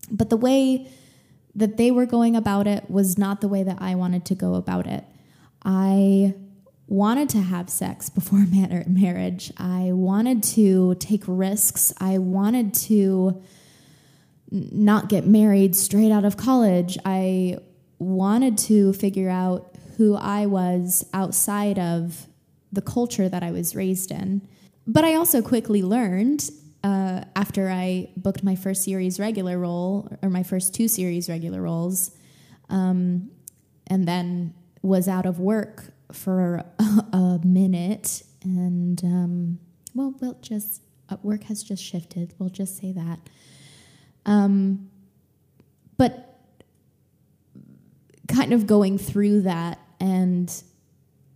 But 0.10 0.30
the 0.30 0.38
way 0.38 0.88
that 1.56 1.78
they 1.78 1.92
were 1.92 2.06
going 2.06 2.36
about 2.36 2.68
it 2.68 2.90
was 2.90 3.18
not 3.18 3.42
the 3.42 3.48
way 3.48 3.64
that 3.64 3.82
I 3.82 3.96
wanted 3.96 4.26
to 4.26 4.36
go 4.36 4.56
about 4.56 4.88
it. 4.88 5.04
I 5.64 6.36
wanted 6.88 7.30
to 7.30 7.40
have 7.40 7.70
sex 7.70 8.10
before 8.10 8.46
marriage. 8.88 9.52
I 9.58 9.92
wanted 9.94 10.44
to 10.44 10.96
take 10.96 11.24
risks. 11.28 11.94
I 12.00 12.18
wanted 12.18 12.74
to 12.74 13.42
not 14.52 15.08
get 15.08 15.26
married 15.26 15.76
straight 15.76 16.12
out 16.12 16.26
of 16.26 16.36
college. 16.36 16.98
I 17.06 17.60
wanted 18.00 18.58
to 18.58 18.94
figure 18.94 19.30
out 19.30 19.76
who 19.98 20.16
I 20.16 20.48
was 20.48 21.06
outside 21.14 21.80
of 21.80 22.28
the 22.72 22.82
culture 22.82 23.28
that 23.28 23.44
I 23.44 23.52
was 23.52 23.76
raised 23.76 24.12
in. 24.12 24.48
but 24.88 25.04
I 25.04 25.16
also 25.16 25.42
quickly 25.42 25.84
learned 25.84 26.50
uh, 26.84 27.24
after 27.36 27.70
I 27.70 28.10
booked 28.18 28.44
my 28.44 28.56
first 28.56 28.84
series 28.84 29.20
regular 29.20 29.58
role 29.60 30.10
or 30.22 30.30
my 30.30 30.44
first 30.44 30.74
two 30.74 30.88
series 30.88 31.30
regular 31.30 31.62
roles, 31.62 32.12
um, 32.70 33.30
and 33.88 34.08
then 34.08 34.54
was 34.82 35.08
out 35.08 35.26
of 35.26 35.40
work 35.40 35.92
for 36.12 36.64
a, 37.14 37.40
minute. 37.44 38.24
And 38.44 39.04
um, 39.04 39.60
well, 39.94 40.16
we'll 40.20 40.40
just 40.42 40.82
uh, 41.10 41.18
work 41.22 41.44
has 41.44 41.62
just 41.62 41.84
shifted. 41.84 42.34
We'll 42.40 42.50
just 42.50 42.78
say 42.78 42.92
that. 42.94 43.20
Um, 44.26 44.90
but 45.98 46.40
kind 48.28 48.54
of 48.54 48.66
going 48.66 48.98
through 48.98 49.42
that 49.42 49.80
and 50.00 50.64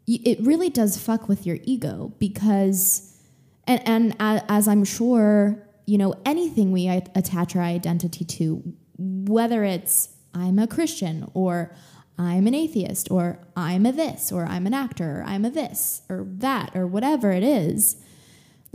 it 0.07 0.39
really 0.41 0.69
does 0.69 0.97
fuck 0.97 1.27
with 1.27 1.45
your 1.45 1.57
ego 1.63 2.13
because 2.19 3.17
and 3.65 3.81
and 3.87 4.15
as 4.19 4.67
i'm 4.67 4.83
sure 4.83 5.67
you 5.85 5.97
know 5.97 6.13
anything 6.25 6.71
we 6.71 6.87
attach 6.87 7.55
our 7.55 7.63
identity 7.63 8.23
to 8.23 8.61
whether 8.97 9.63
it's 9.63 10.09
i'm 10.33 10.59
a 10.59 10.67
christian 10.67 11.29
or 11.33 11.73
i'm 12.17 12.45
an 12.45 12.53
atheist 12.53 13.09
or 13.09 13.39
i'm 13.55 13.85
a 13.85 13.91
this 13.91 14.31
or 14.31 14.45
i'm 14.45 14.67
an 14.67 14.73
actor 14.73 15.21
or 15.21 15.23
i'm 15.25 15.43
a 15.43 15.49
this 15.49 16.01
or 16.07 16.25
that 16.27 16.75
or 16.75 16.85
whatever 16.85 17.31
it 17.31 17.43
is 17.43 17.97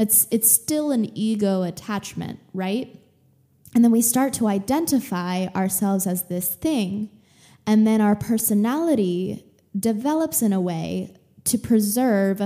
it's 0.00 0.26
it's 0.30 0.50
still 0.50 0.90
an 0.90 1.16
ego 1.16 1.62
attachment 1.62 2.40
right? 2.54 2.98
And 3.74 3.84
then 3.84 3.92
we 3.92 4.00
start 4.02 4.32
to 4.34 4.48
identify 4.48 5.46
ourselves 5.48 6.06
as 6.06 6.24
this 6.24 6.54
thing 6.54 7.10
and 7.66 7.86
then 7.86 8.00
our 8.00 8.16
personality 8.16 9.44
develops 9.78 10.42
in 10.42 10.52
a 10.52 10.60
way 10.60 11.14
to 11.44 11.58
preserve 11.58 12.42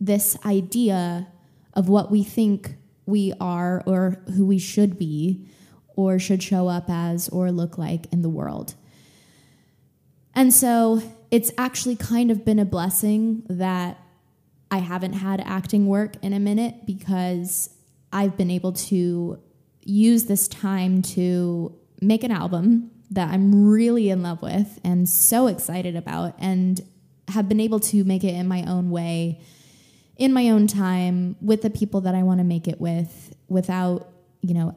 this 0.00 0.36
idea 0.44 1.28
of 1.72 1.88
what 1.88 2.10
we 2.10 2.22
think 2.22 2.76
we 3.06 3.32
are 3.40 3.82
or 3.86 4.22
who 4.34 4.46
we 4.46 4.58
should 4.58 4.98
be 4.98 5.46
or 5.96 6.18
should 6.18 6.42
show 6.42 6.68
up 6.68 6.86
as 6.88 7.28
or 7.28 7.50
look 7.50 7.78
like 7.78 8.12
in 8.12 8.22
the 8.22 8.28
world. 8.28 8.74
And 10.34 10.52
so 10.52 11.02
it's 11.30 11.52
actually 11.56 11.96
kind 11.96 12.30
of 12.30 12.44
been 12.44 12.58
a 12.58 12.64
blessing 12.64 13.44
that 13.48 14.00
I 14.70 14.78
haven't 14.78 15.12
had 15.12 15.40
acting 15.40 15.86
work 15.86 16.16
in 16.22 16.32
a 16.32 16.40
minute 16.40 16.86
because 16.86 17.70
I've 18.12 18.36
been 18.36 18.50
able 18.50 18.72
to 18.72 19.40
use 19.82 20.24
this 20.24 20.48
time 20.48 21.02
to 21.02 21.76
make 22.00 22.24
an 22.24 22.30
album 22.30 22.90
that 23.10 23.28
I'm 23.28 23.68
really 23.68 24.10
in 24.10 24.22
love 24.22 24.42
with 24.42 24.80
and 24.82 25.08
so 25.08 25.46
excited 25.46 25.94
about, 25.94 26.34
and 26.38 26.80
have 27.34 27.48
been 27.48 27.60
able 27.60 27.80
to 27.80 28.04
make 28.04 28.24
it 28.24 28.34
in 28.34 28.48
my 28.48 28.64
own 28.64 28.90
way, 28.90 29.40
in 30.16 30.32
my 30.32 30.50
own 30.50 30.66
time, 30.66 31.36
with 31.40 31.62
the 31.62 31.70
people 31.70 32.00
that 32.02 32.14
I 32.14 32.22
want 32.22 32.38
to 32.38 32.44
make 32.44 32.66
it 32.66 32.80
with, 32.80 33.34
without, 33.48 34.08
you 34.40 34.54
know, 34.54 34.76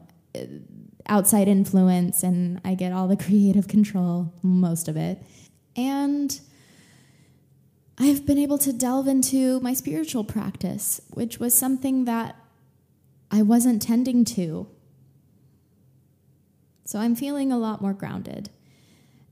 outside 1.06 1.48
influence. 1.48 2.22
And 2.22 2.60
I 2.64 2.74
get 2.74 2.92
all 2.92 3.08
the 3.08 3.16
creative 3.24 3.68
control, 3.68 4.32
most 4.42 4.88
of 4.88 4.96
it. 4.96 5.22
And 5.76 6.38
I've 7.98 8.26
been 8.26 8.38
able 8.38 8.58
to 8.58 8.72
delve 8.72 9.08
into 9.08 9.60
my 9.60 9.74
spiritual 9.74 10.24
practice, 10.24 11.00
which 11.10 11.38
was 11.38 11.54
something 11.54 12.04
that 12.04 12.36
I 13.30 13.42
wasn't 13.42 13.82
tending 13.82 14.24
to 14.36 14.68
so 16.88 16.98
I'm 16.98 17.14
feeling 17.14 17.52
a 17.52 17.58
lot 17.58 17.82
more 17.82 17.92
grounded. 17.92 18.48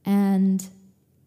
And 0.04 0.68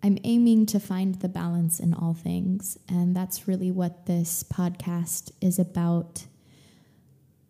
I'm 0.01 0.17
aiming 0.23 0.65
to 0.67 0.79
find 0.79 1.15
the 1.15 1.27
balance 1.27 1.79
in 1.79 1.93
all 1.93 2.13
things. 2.13 2.77
And 2.87 3.15
that's 3.15 3.47
really 3.47 3.71
what 3.71 4.05
this 4.05 4.43
podcast 4.43 5.31
is 5.41 5.59
about. 5.59 6.25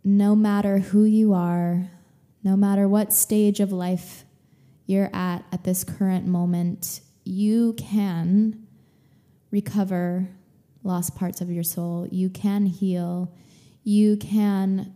No 0.03 0.35
matter 0.35 0.79
who 0.79 1.03
you 1.03 1.33
are, 1.33 1.91
no 2.43 2.55
matter 2.55 2.87
what 2.87 3.13
stage 3.13 3.59
of 3.59 3.71
life 3.71 4.25
you're 4.85 5.11
at 5.13 5.43
at 5.51 5.63
this 5.63 5.83
current 5.83 6.25
moment, 6.25 7.01
you 7.23 7.73
can 7.73 8.65
recover 9.51 10.29
lost 10.83 11.15
parts 11.15 11.41
of 11.41 11.51
your 11.51 11.63
soul. 11.63 12.07
You 12.09 12.29
can 12.29 12.65
heal. 12.65 13.31
You 13.83 14.17
can 14.17 14.93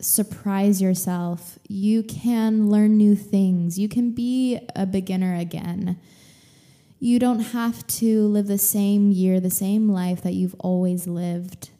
surprise 0.00 0.80
yourself. 0.80 1.58
You 1.68 2.02
can 2.02 2.68
learn 2.68 2.96
new 2.96 3.14
things. 3.14 3.78
You 3.78 3.88
can 3.88 4.12
be 4.12 4.60
a 4.74 4.86
beginner 4.86 5.34
again. 5.34 5.98
You 6.98 7.18
don't 7.18 7.40
have 7.40 7.86
to 7.88 8.26
live 8.26 8.46
the 8.46 8.58
same 8.58 9.10
year, 9.10 9.38
the 9.38 9.50
same 9.50 9.88
life 9.88 10.22
that 10.22 10.32
you've 10.32 10.54
always 10.58 11.06
lived. 11.06 11.70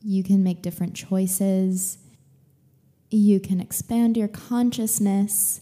You 0.00 0.22
can 0.22 0.44
make 0.44 0.62
different 0.62 0.94
choices. 0.94 1.98
You 3.10 3.40
can 3.40 3.60
expand 3.60 4.16
your 4.16 4.28
consciousness, 4.28 5.60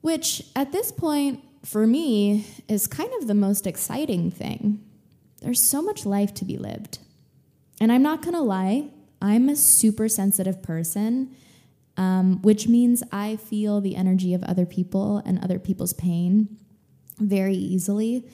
which 0.00 0.42
at 0.56 0.72
this 0.72 0.90
point, 0.90 1.42
for 1.64 1.86
me, 1.86 2.46
is 2.68 2.86
kind 2.86 3.10
of 3.20 3.26
the 3.26 3.34
most 3.34 3.66
exciting 3.66 4.30
thing. 4.30 4.82
There's 5.42 5.60
so 5.62 5.82
much 5.82 6.06
life 6.06 6.32
to 6.34 6.44
be 6.44 6.56
lived. 6.56 6.98
And 7.80 7.92
I'm 7.92 8.02
not 8.02 8.22
to 8.34 8.42
lie, 8.42 8.88
I'm 9.22 9.48
a 9.48 9.56
super 9.56 10.08
sensitive 10.08 10.62
person, 10.62 11.34
um, 11.96 12.40
which 12.42 12.68
means 12.68 13.02
I 13.12 13.36
feel 13.36 13.80
the 13.80 13.96
energy 13.96 14.32
of 14.32 14.42
other 14.44 14.64
people 14.64 15.18
and 15.26 15.42
other 15.42 15.58
people's 15.58 15.92
pain 15.92 16.56
very 17.20 17.54
easily. 17.54 18.28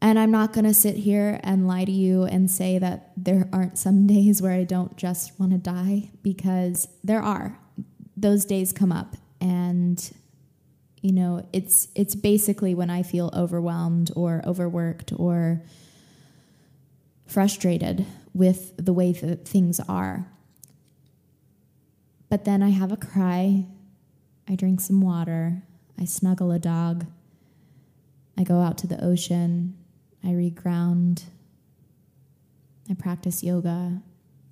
And 0.00 0.18
I'm 0.18 0.32
not 0.32 0.52
going 0.52 0.64
to 0.64 0.74
sit 0.74 0.96
here 0.96 1.40
and 1.44 1.68
lie 1.68 1.84
to 1.84 1.92
you 1.92 2.24
and 2.24 2.50
say 2.50 2.78
that 2.78 3.12
there 3.16 3.48
aren't 3.52 3.78
some 3.78 4.06
days 4.08 4.42
where 4.42 4.52
I 4.52 4.64
don't 4.64 4.96
just 4.96 5.38
want 5.38 5.52
to 5.52 5.58
die 5.58 6.10
because 6.22 6.88
there 7.04 7.22
are. 7.22 7.58
Those 8.16 8.44
days 8.44 8.72
come 8.72 8.92
up 8.92 9.16
and 9.40 10.12
you 11.02 11.12
know, 11.12 11.44
it's 11.52 11.88
it's 11.96 12.14
basically 12.14 12.76
when 12.76 12.88
I 12.88 13.02
feel 13.02 13.30
overwhelmed 13.34 14.12
or 14.14 14.40
overworked 14.46 15.12
or 15.16 15.62
frustrated 17.26 18.06
with 18.32 18.72
the 18.76 18.92
way 18.92 19.12
that 19.12 19.46
things 19.46 19.80
are. 19.88 20.28
But 22.28 22.44
then 22.44 22.62
I 22.62 22.70
have 22.70 22.92
a 22.92 22.96
cry, 22.96 23.66
I 24.48 24.54
drink 24.54 24.80
some 24.80 25.00
water, 25.00 25.64
I 25.98 26.04
snuggle 26.04 26.50
a 26.50 26.58
dog, 26.58 27.06
I 28.36 28.44
go 28.44 28.60
out 28.60 28.78
to 28.78 28.86
the 28.86 29.02
ocean, 29.04 29.76
I 30.24 30.28
reground, 30.28 31.24
I 32.90 32.94
practice 32.94 33.42
yoga, 33.42 34.02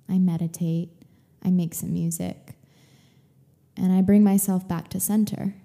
I 0.07 0.17
meditate, 0.17 0.89
I 1.43 1.49
make 1.49 1.73
some 1.73 1.93
music, 1.93 2.55
and 3.75 3.91
I 3.91 4.01
bring 4.01 4.23
myself 4.23 4.67
back 4.67 4.89
to 4.89 4.99
center, 4.99 5.55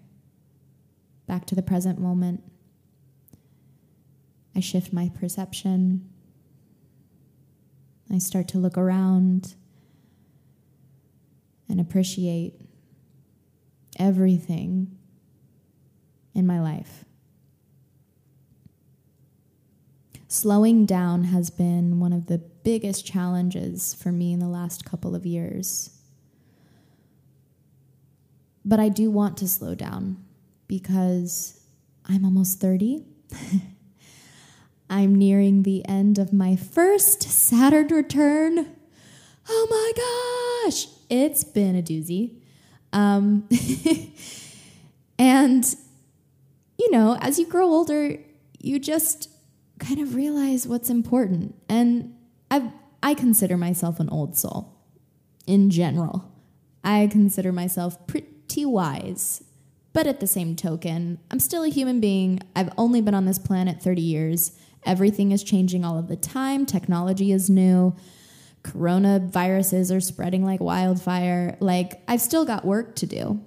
back 1.26 1.46
to 1.46 1.54
the 1.54 1.62
present 1.62 1.98
moment. 1.98 2.42
I 4.54 4.60
shift 4.60 4.92
my 4.92 5.10
perception. 5.10 6.08
I 8.10 8.18
start 8.18 8.48
to 8.48 8.58
look 8.58 8.78
around 8.78 9.54
and 11.68 11.80
appreciate 11.80 12.54
everything 13.98 14.95
in 16.36 16.46
my 16.46 16.60
life. 16.60 17.04
Slowing 20.28 20.84
down 20.84 21.24
has 21.24 21.48
been 21.48 21.98
one 21.98 22.12
of 22.12 22.26
the 22.26 22.38
biggest 22.38 23.06
challenges 23.06 23.94
for 23.94 24.12
me 24.12 24.34
in 24.34 24.38
the 24.38 24.48
last 24.48 24.84
couple 24.84 25.14
of 25.14 25.24
years. 25.24 25.98
But 28.64 28.78
I 28.78 28.90
do 28.90 29.10
want 29.10 29.38
to 29.38 29.48
slow 29.48 29.74
down 29.74 30.22
because 30.68 31.64
I'm 32.04 32.24
almost 32.24 32.60
30. 32.60 33.04
I'm 34.90 35.14
nearing 35.14 35.62
the 35.62 35.86
end 35.88 36.18
of 36.18 36.32
my 36.32 36.54
first 36.54 37.22
Saturn 37.22 37.88
return. 37.88 38.76
Oh 39.48 39.66
my 39.70 40.66
gosh, 40.66 40.86
it's 41.08 41.44
been 41.44 41.76
a 41.76 41.82
doozy. 41.82 42.40
Um, 42.92 43.48
and, 45.18 45.76
you 46.78 46.90
know, 46.90 47.16
as 47.20 47.38
you 47.38 47.46
grow 47.46 47.66
older, 47.66 48.18
you 48.58 48.78
just 48.78 49.30
kind 49.78 50.00
of 50.00 50.14
realize 50.14 50.66
what's 50.66 50.90
important. 50.90 51.54
And 51.68 52.14
i 52.50 52.72
I 53.02 53.14
consider 53.14 53.56
myself 53.56 54.00
an 54.00 54.08
old 54.08 54.36
soul 54.36 54.74
in 55.46 55.70
general. 55.70 56.32
I 56.82 57.06
consider 57.06 57.52
myself 57.52 58.04
pretty 58.06 58.64
wise. 58.64 59.44
But 59.92 60.06
at 60.06 60.20
the 60.20 60.26
same 60.26 60.56
token, 60.56 61.18
I'm 61.30 61.38
still 61.38 61.62
a 61.62 61.68
human 61.68 62.00
being. 62.00 62.40
I've 62.56 62.72
only 62.76 63.00
been 63.00 63.14
on 63.14 63.24
this 63.24 63.38
planet 63.38 63.80
30 63.80 64.02
years. 64.02 64.58
Everything 64.84 65.32
is 65.32 65.42
changing 65.42 65.84
all 65.84 65.98
of 65.98 66.08
the 66.08 66.16
time. 66.16 66.66
Technology 66.66 67.32
is 67.32 67.48
new. 67.48 67.94
Coronaviruses 68.62 69.94
are 69.94 70.00
spreading 70.00 70.44
like 70.44 70.60
wildfire. 70.60 71.56
Like, 71.60 72.02
I've 72.08 72.20
still 72.20 72.44
got 72.44 72.64
work 72.64 72.96
to 72.96 73.06
do. 73.06 73.40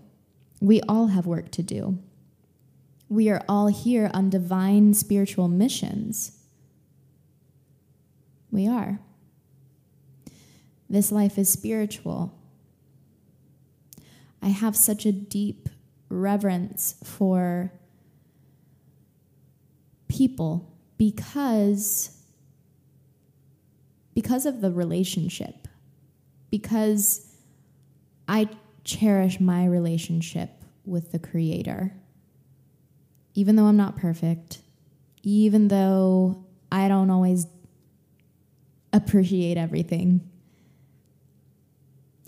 We 0.62 0.82
all 0.82 1.08
have 1.08 1.26
work 1.26 1.52
to 1.52 1.64
do. 1.64 2.00
We 3.10 3.30
are 3.30 3.44
all 3.50 3.68
here 3.68 4.12
on 4.14 4.30
divine 4.30 4.94
spiritual 4.94 5.48
missions. 5.48 6.38
We 8.52 8.68
are. 8.68 9.00
This 10.88 11.12
life 11.12 11.38
is 11.38 11.50
spiritual. 11.50 12.34
I 14.42 14.50
have 14.50 14.76
such 14.76 15.06
a 15.06 15.12
deep 15.12 15.70
reverence 16.10 16.96
for 17.04 17.72
people 20.08 20.72
because 20.98 22.16
because 24.16 24.46
of 24.46 24.60
the 24.60 24.72
relationship 24.72 25.68
because 26.50 27.36
I 28.28 28.50
cherish 28.84 29.40
my 29.40 29.66
relationship 29.66 30.50
with 30.84 31.12
the 31.12 31.20
creator 31.20 31.94
even 33.34 33.56
though 33.56 33.66
I'm 33.66 33.78
not 33.78 33.98
perfect 33.98 34.60
even 35.24 35.68
though 35.68 36.46
I 36.72 36.88
don't 36.88 37.10
always 37.10 37.48
appreciate 38.94 39.58
everything 39.58 40.22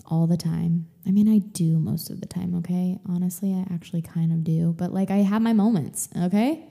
all 0.06 0.26
the 0.26 0.36
time. 0.36 0.88
I 1.06 1.10
mean, 1.10 1.28
I 1.28 1.38
do 1.38 1.78
most 1.78 2.10
of 2.10 2.20
the 2.20 2.26
time, 2.26 2.54
okay? 2.56 2.98
Honestly, 3.08 3.54
I 3.54 3.66
actually 3.74 4.02
kind 4.02 4.32
of 4.32 4.44
do. 4.44 4.72
But 4.76 4.92
like, 4.92 5.10
I 5.10 5.18
have 5.18 5.42
my 5.42 5.52
moments, 5.52 6.08
okay? 6.16 6.64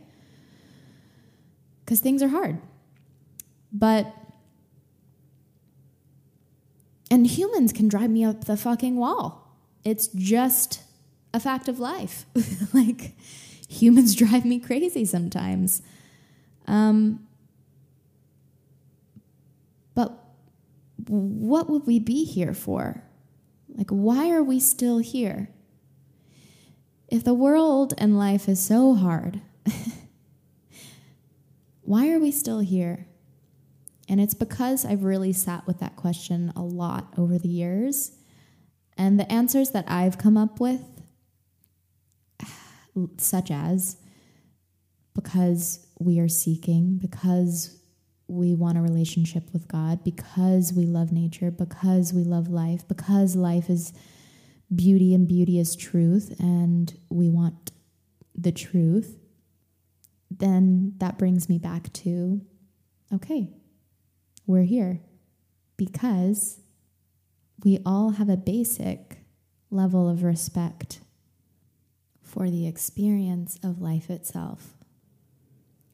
Because 1.84 2.00
things 2.00 2.22
are 2.22 2.30
hard. 2.30 2.62
But, 3.74 4.14
and 7.10 7.26
humans 7.26 7.74
can 7.74 7.88
drive 7.88 8.10
me 8.10 8.24
up 8.24 8.46
the 8.46 8.56
fucking 8.56 8.96
wall. 8.96 9.58
It's 9.84 10.08
just 10.08 10.82
a 11.34 11.40
fact 11.40 11.68
of 11.68 11.80
life. 11.80 12.26
like, 12.74 13.16
humans 13.72 14.16
drive 14.22 14.46
me 14.46 14.60
crazy 14.60 15.06
sometimes. 15.06 15.82
Um, 16.68 17.28
but 19.96 20.14
what 21.08 21.70
would 21.70 21.88
we 21.88 22.00
be 22.00 22.26
here 22.26 22.54
for? 22.54 23.04
Like, 23.70 23.90
why 23.90 24.30
are 24.32 24.44
we 24.44 24.60
still 24.60 25.00
here? 25.00 25.50
If 27.08 27.24
the 27.24 27.34
world 27.34 27.94
and 27.98 28.18
life 28.18 28.48
is 28.48 28.60
so 28.60 28.94
hard, 28.94 29.42
why 31.82 32.12
are 32.12 32.20
we 32.20 32.32
still 32.32 32.60
here? 32.60 33.08
And 34.08 34.20
it's 34.20 34.34
because 34.34 34.86
I've 34.86 35.04
really 35.04 35.34
sat 35.34 35.66
with 35.66 35.80
that 35.80 35.96
question 35.96 36.52
a 36.56 36.62
lot 36.62 37.14
over 37.18 37.38
the 37.38 37.48
years. 37.48 38.12
And 38.98 39.20
the 39.20 39.30
answers 39.32 39.72
that 39.72 39.86
I've 39.88 40.18
come 40.18 40.38
up 40.38 40.60
with, 40.60 40.82
such 43.18 43.52
as 43.52 43.98
because 45.14 45.86
we 46.00 46.20
are 46.20 46.28
seeking, 46.28 46.98
because 46.98 47.78
we 48.28 48.56
want 48.56 48.78
a 48.78 48.82
relationship 48.82 49.52
with 49.52 49.68
God 49.68 50.04
because 50.04 50.72
we 50.74 50.86
love 50.86 51.12
nature, 51.12 51.52
because 51.52 52.14
we 52.14 52.24
love 52.24 52.48
life, 52.48 52.88
because 52.88 53.36
life 53.36 53.70
is 53.70 53.92
beauty 54.74 55.14
and 55.14 55.28
beauty 55.28 55.60
is 55.60 55.76
truth, 55.76 56.34
and 56.40 56.98
we 57.10 57.30
want 57.30 57.72
the 58.34 58.52
truth, 58.52 59.18
then 60.30 60.94
that 60.98 61.18
brings 61.18 61.50
me 61.50 61.58
back 61.58 61.92
to 61.92 62.42
okay, 63.14 63.50
we're 64.48 64.64
here 64.64 65.02
because 65.76 66.62
we 67.64 67.80
all 67.86 68.12
have 68.12 68.30
a 68.30 68.38
basic 68.38 69.18
level 69.70 70.10
of 70.10 70.24
respect 70.24 71.02
for 72.32 72.50
the 72.50 72.66
experience 72.66 73.60
of 73.62 73.82
life 73.82 74.10
itself. 74.10 74.74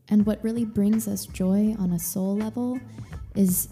And 0.08 0.26
what 0.26 0.41
really 0.43 0.65
brings 0.65 1.08
us 1.08 1.26
joy 1.26 1.76
on 1.80 1.91
a 1.91 2.00
soul 2.00 2.38
level 2.38 2.80
is 3.36 3.69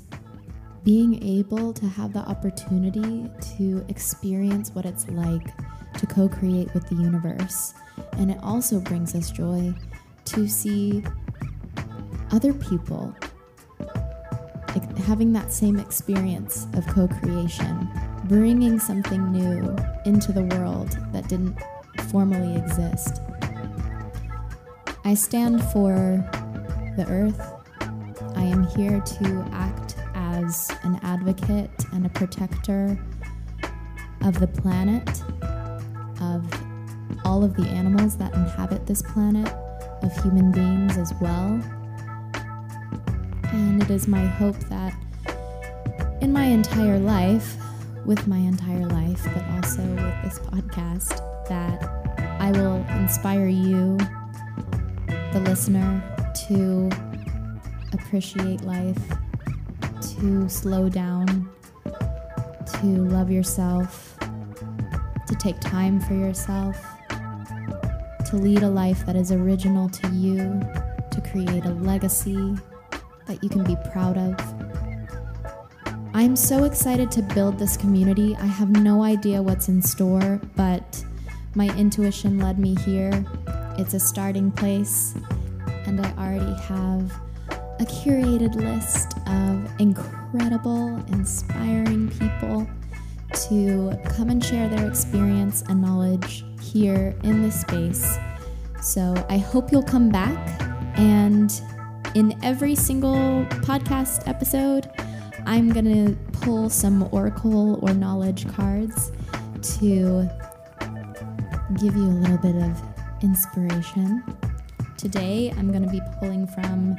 being 0.84 1.24
able 1.24 1.74
to 1.74 1.86
have 1.86 2.12
the 2.14 2.20
opportunity 2.20 3.30
to 3.58 3.86
experience 3.88 4.72
what 4.74 4.86
it's 4.86 5.08
like 5.10 5.48
to 5.98 6.08
co 6.08 6.28
create 6.28 6.74
with 6.74 6.88
the 6.90 6.96
universe. 6.96 7.76
And 8.14 8.32
it 8.32 8.40
also 8.42 8.80
brings 8.80 9.14
us 9.14 9.30
joy 9.32 9.74
to 10.26 10.48
see 10.48 11.04
other 12.32 12.54
people 12.54 13.16
having 15.06 15.32
that 15.34 15.54
same 15.54 15.78
experience 15.78 16.68
of 16.74 16.86
co 16.88 17.08
creation, 17.08 17.88
bringing 18.26 18.80
something 18.80 19.32
new 19.32 19.76
into 20.06 20.34
the 20.34 20.44
world 20.56 20.98
that 21.14 21.30
didn't 21.30 21.56
formally 22.16 22.56
exist. 22.56 23.22
I 25.04 25.16
stand 25.16 25.62
for 25.74 26.24
the 26.96 27.06
earth. 27.10 27.42
I 28.38 28.44
am 28.44 28.66
here 28.68 29.02
to 29.02 29.46
act 29.52 29.98
as 30.14 30.72
an 30.84 30.98
advocate 31.04 31.70
and 31.92 32.06
a 32.06 32.10
protector 32.10 32.98
of 34.22 34.40
the 34.40 34.48
planet, 34.48 35.10
of 36.22 36.50
all 37.26 37.44
of 37.44 37.54
the 37.58 37.68
animals 37.68 38.16
that 38.16 38.34
inhabit 38.34 38.88
this 38.88 39.02
planet, 39.02 39.54
of 40.02 40.16
human 40.24 40.54
beings 40.54 40.98
as 40.98 41.14
well. 41.20 41.62
And 43.52 43.84
it 43.84 43.90
is 43.90 44.08
my 44.08 44.26
hope 44.26 44.58
that 44.70 44.94
in 46.22 46.32
my 46.32 46.46
entire 46.46 46.98
life, 46.98 47.58
with 48.06 48.26
my 48.26 48.38
entire 48.38 48.86
life, 48.86 49.22
but 49.34 49.44
also 49.56 49.82
with 49.82 50.24
this 50.24 50.40
podcast, 50.40 51.22
that 51.50 51.95
I 52.46 52.52
will 52.52 52.86
inspire 53.00 53.48
you 53.48 53.98
the 55.34 55.42
listener 55.46 56.00
to 56.48 56.92
appreciate 57.92 58.62
life, 58.62 59.00
to 60.20 60.48
slow 60.48 60.88
down, 60.88 61.50
to 61.86 62.86
love 62.86 63.32
yourself, 63.32 64.16
to 64.20 65.36
take 65.40 65.60
time 65.60 66.00
for 66.00 66.14
yourself, 66.14 66.80
to 68.28 68.36
lead 68.36 68.62
a 68.62 68.70
life 68.70 69.04
that 69.08 69.16
is 69.16 69.32
original 69.32 69.90
to 69.90 70.10
you, 70.10 70.38
to 71.10 71.22
create 71.32 71.66
a 71.66 71.74
legacy 71.74 72.56
that 73.26 73.42
you 73.42 73.50
can 73.50 73.64
be 73.64 73.76
proud 73.92 74.20
of. 74.20 74.36
I'm 76.14 76.36
so 76.36 76.66
excited 76.66 77.10
to 77.14 77.24
build 77.24 77.58
this 77.58 77.76
community. 77.76 78.36
I 78.36 78.46
have 78.46 78.70
no 78.70 79.02
idea 79.02 79.42
what's 79.42 79.68
in 79.68 79.82
store, 79.82 80.40
but 80.56 81.04
my 81.56 81.68
intuition 81.78 82.40
led 82.40 82.60
me 82.60 82.76
here 82.86 83.26
it's 83.78 83.94
a 83.94 84.00
starting 84.00 84.52
place, 84.52 85.16
and 85.86 86.00
I 86.00 86.10
already 86.12 86.54
have 86.62 87.12
a 87.50 87.84
curated 87.84 88.56
list 88.56 89.18
of 89.28 89.70
incredible, 89.82 90.96
inspiring 91.08 92.10
people 92.12 92.66
to 93.50 94.00
come 94.06 94.30
and 94.30 94.42
share 94.42 94.70
their 94.70 94.88
experience 94.88 95.62
and 95.68 95.82
knowledge 95.82 96.46
here 96.62 97.14
in 97.24 97.42
this 97.42 97.60
space. 97.60 98.18
So 98.82 99.14
I 99.30 99.40
hope 99.40 99.74
you'll 99.74 99.84
come 99.84 100.10
back. 100.10 100.62
And 100.98 101.52
in 102.14 102.40
every 102.44 102.76
single 102.76 103.46
podcast 103.50 104.26
episode, 104.26 104.90
I'm 105.46 105.70
going 105.70 105.86
to 105.86 106.16
pull 106.40 106.70
some 106.70 107.10
oracle 107.12 107.78
or 107.82 107.94
knowledge 107.94 108.48
cards 108.48 109.12
to 109.80 110.30
give 111.78 111.96
you 111.98 112.06
a 112.06 112.18
little 112.24 112.38
bit 112.38 112.56
of 112.56 112.82
inspiration. 113.22 114.24
Today 114.98 115.54
I'm 115.58 115.72
going 115.72 115.84
to 115.84 115.90
be 115.90 116.02
pulling 116.20 116.48
from 116.48 116.96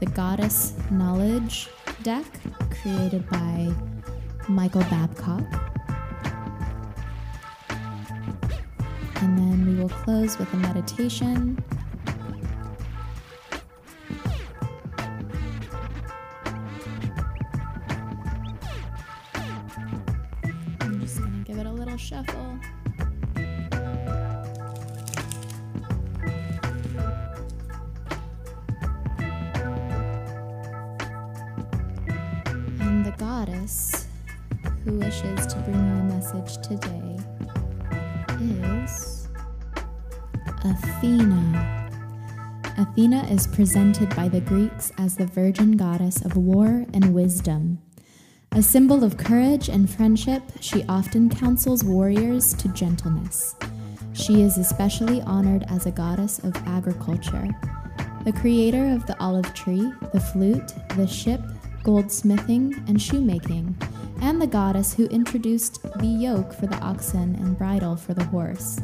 the 0.00 0.06
Goddess 0.06 0.74
Knowledge 0.90 1.68
deck 2.02 2.24
created 2.70 3.28
by 3.30 3.72
Michael 4.48 4.82
Babcock. 4.82 5.44
And 9.16 9.38
then 9.38 9.66
we 9.66 9.80
will 9.80 9.90
close 9.90 10.38
with 10.38 10.52
a 10.54 10.56
meditation. 10.56 11.62
Presented 43.60 44.08
by 44.16 44.26
the 44.26 44.40
Greeks 44.40 44.90
as 44.96 45.16
the 45.16 45.26
virgin 45.26 45.72
goddess 45.72 46.24
of 46.24 46.34
war 46.34 46.86
and 46.94 47.12
wisdom. 47.12 47.78
A 48.52 48.62
symbol 48.62 49.04
of 49.04 49.18
courage 49.18 49.68
and 49.68 49.90
friendship, 49.90 50.42
she 50.60 50.82
often 50.88 51.28
counsels 51.28 51.84
warriors 51.84 52.54
to 52.54 52.68
gentleness. 52.68 53.54
She 54.14 54.40
is 54.40 54.56
especially 54.56 55.20
honored 55.20 55.66
as 55.68 55.84
a 55.84 55.90
goddess 55.90 56.38
of 56.38 56.56
agriculture. 56.66 57.50
The 58.24 58.32
creator 58.32 58.94
of 58.94 59.04
the 59.04 59.20
olive 59.20 59.52
tree, 59.52 59.92
the 60.14 60.20
flute, 60.20 60.72
the 60.96 61.06
ship, 61.06 61.42
goldsmithing, 61.82 62.82
and 62.88 63.00
shoemaking, 63.00 63.76
and 64.22 64.40
the 64.40 64.46
goddess 64.46 64.94
who 64.94 65.04
introduced 65.08 65.82
the 65.82 66.06
yoke 66.06 66.54
for 66.54 66.66
the 66.66 66.78
oxen 66.78 67.34
and 67.34 67.58
bridle 67.58 67.94
for 67.94 68.14
the 68.14 68.24
horse. 68.24 68.80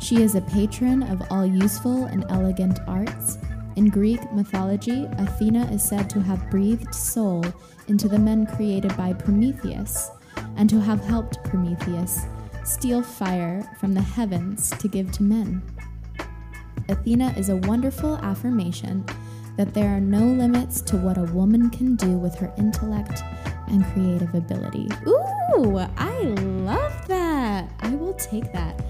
She 0.00 0.20
is 0.20 0.34
a 0.34 0.42
patron 0.42 1.02
of 1.02 1.22
all 1.30 1.46
useful 1.46 2.04
and 2.04 2.26
elegant 2.28 2.78
arts. 2.86 3.38
In 3.74 3.88
Greek 3.88 4.20
mythology, 4.32 5.06
Athena 5.18 5.64
is 5.72 5.82
said 5.82 6.10
to 6.10 6.20
have 6.20 6.50
breathed 6.50 6.94
soul 6.94 7.44
into 7.88 8.06
the 8.06 8.18
men 8.18 8.46
created 8.46 8.94
by 8.96 9.12
Prometheus, 9.12 10.10
and 10.56 10.68
to 10.68 10.80
have 10.80 11.02
helped 11.04 11.42
Prometheus 11.44 12.26
steal 12.64 13.02
fire 13.02 13.62
from 13.80 13.94
the 13.94 14.02
heavens 14.02 14.70
to 14.78 14.88
give 14.88 15.10
to 15.12 15.22
men. 15.22 15.62
Athena 16.88 17.34
is 17.36 17.48
a 17.48 17.56
wonderful 17.56 18.16
affirmation 18.18 19.04
that 19.56 19.72
there 19.74 19.88
are 19.88 20.00
no 20.00 20.24
limits 20.24 20.80
to 20.82 20.96
what 20.96 21.18
a 21.18 21.24
woman 21.24 21.70
can 21.70 21.96
do 21.96 22.18
with 22.18 22.34
her 22.36 22.52
intellect 22.58 23.22
and 23.68 23.84
creative 23.86 24.34
ability. 24.34 24.88
Ooh, 25.06 25.78
I 25.96 26.20
love 26.22 27.08
that. 27.08 27.70
I 27.80 27.94
will 27.94 28.14
take 28.14 28.52
that. 28.52 28.80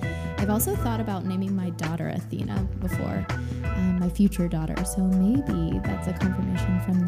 I've 0.42 0.50
also 0.50 0.74
thought 0.74 0.98
about 0.98 1.24
naming 1.24 1.55
my 1.55 1.70
daughter 1.70 2.09
Athena 2.09 2.66
before, 2.81 3.24
um, 3.62 4.00
my 4.00 4.09
future 4.09 4.48
daughter, 4.48 4.74
so 4.85 5.02
maybe 5.02 5.78
that's 5.85 6.09
a 6.09 6.12
confirmation 6.14 6.81
from 6.81 6.98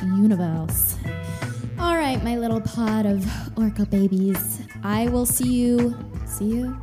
the 0.00 0.06
universe. 0.16 0.96
All 1.78 1.96
right, 1.96 2.24
my 2.24 2.38
little 2.38 2.62
pod 2.62 3.04
of 3.04 3.26
orca 3.58 3.84
babies. 3.84 4.62
I 4.82 5.08
will 5.08 5.26
see 5.26 5.52
you. 5.52 5.94
See 6.24 6.46
you? 6.46 6.80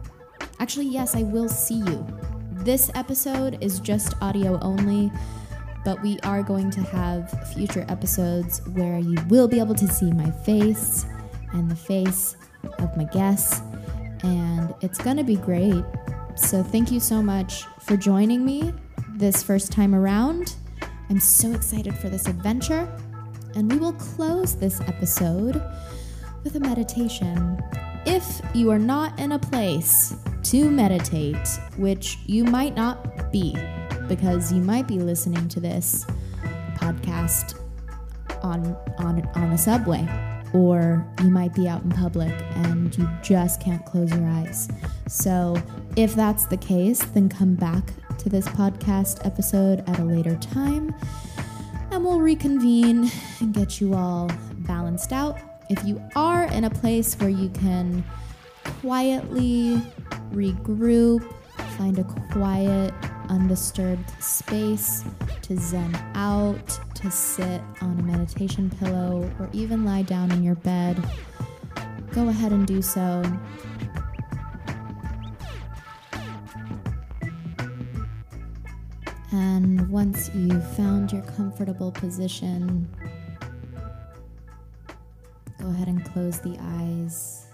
Actually, 0.60 0.90
yes, 0.90 1.16
I 1.16 1.24
will 1.24 1.50
see 1.50 1.80
you. 1.80 2.06
This 2.52 2.92
episode 2.94 3.58
is 3.60 3.80
just 3.80 4.14
audio 4.22 4.60
only 4.62 5.12
but 5.86 6.02
we 6.04 6.20
are 6.20 6.44
going 6.44 6.70
to 6.70 6.82
have 6.82 7.32
future 7.54 7.86
episodes 7.88 8.62
where 8.74 9.00
you 9.00 9.18
will 9.28 9.48
be 9.48 9.60
able 9.60 9.74
to 9.74 9.88
see 9.88 10.12
my 10.12 10.30
face 10.30 11.06
and 11.54 11.72
the 11.72 11.76
face 11.76 12.36
of 12.80 12.96
my 12.98 13.06
guests, 13.06 13.62
and 14.24 14.74
it's 14.82 14.98
gonna 14.98 15.24
be 15.24 15.36
great. 15.36 15.84
So, 16.36 16.64
thank 16.64 16.92
you 16.92 17.00
so 17.00 17.22
much 17.22 17.64
for 17.80 17.98
joining 17.98 18.46
me 18.46 18.74
this 19.16 19.44
first 19.44 19.72
time 19.72 19.94
around. 19.94 20.56
I'm 21.10 21.20
so 21.20 21.52
excited 21.52 21.96
for 21.96 22.10
this 22.10 22.28
adventure, 22.28 22.88
and 23.56 23.72
we 23.72 23.78
will 23.78 23.94
close 23.94 24.56
this 24.56 24.80
episode 24.82 25.62
with 26.44 26.56
a 26.56 26.60
meditation. 26.60 27.62
If 28.06 28.42
you 28.54 28.72
are 28.72 28.80
not 28.80 29.20
in 29.20 29.34
a 29.34 29.40
place 29.40 30.16
to 30.44 30.70
meditate, 30.70 31.48
which 31.78 32.18
you 32.26 32.44
might 32.44 32.76
not 32.76 33.32
be, 33.32 33.56
because 34.08 34.54
you 34.54 34.62
might 34.62 34.88
be 34.88 35.00
listening 35.00 35.48
to 35.50 35.60
this 35.60 36.06
podcast 36.76 37.60
on 38.42 38.76
on 38.98 39.28
on 39.36 39.52
a 39.52 39.58
subway 39.58 40.29
or 40.54 41.06
you 41.22 41.30
might 41.30 41.54
be 41.54 41.68
out 41.68 41.84
in 41.84 41.92
public 41.92 42.34
and 42.56 42.98
you 42.98 43.10
just 43.22 43.62
can't 43.62 43.86
close 43.86 44.12
your 44.12 44.28
eyes. 44.28 44.68
So, 45.08 45.62
if 45.96 46.16
that's 46.16 46.46
the 46.46 46.58
case, 46.58 47.00
then 47.00 47.30
come 47.30 47.56
back 47.56 47.94
to 48.20 48.30
this 48.30 48.48
podcast 48.50 49.26
episode 49.26 49.84
at 49.88 50.00
a 50.00 50.04
later 50.04 50.36
time 50.38 50.94
and 51.92 52.04
we'll 52.04 52.20
reconvene 52.20 53.10
and 53.40 53.54
get 53.54 53.82
you 53.82 53.94
all 53.94 54.30
balanced 54.60 55.12
out. 55.12 55.38
If 55.70 55.84
you 55.84 56.02
are 56.16 56.46
in 56.46 56.64
a 56.64 56.70
place 56.70 57.16
where 57.16 57.30
you 57.30 57.50
can 57.50 58.04
quietly 58.64 59.82
regroup, 60.32 61.32
find 61.78 62.00
a 62.00 62.04
quiet 62.32 62.94
undisturbed 63.30 64.10
space 64.22 65.04
to 65.44 65.56
zen 65.58 65.96
out, 66.16 66.80
to 66.96 67.10
sit 67.10 67.62
on 67.82 68.00
a 68.00 68.04
meditation 68.04 68.70
pillow, 68.70 69.32
or 69.40 69.50
even 69.54 69.86
lie 69.86 70.02
down 70.02 70.32
in 70.32 70.44
your 70.44 70.56
bed, 70.56 71.02
go 72.12 72.28
ahead 72.28 72.52
and 72.52 72.68
do 72.68 72.82
so. 72.82 73.24
And 79.32 79.88
once 79.90 80.30
you've 80.34 80.76
found 80.76 81.14
your 81.14 81.22
comfortable 81.22 81.92
position, 81.92 82.90
go 85.60 85.68
ahead 85.68 85.88
and 85.88 86.04
close 86.04 86.40
the 86.40 86.58
eyes. 86.60 87.49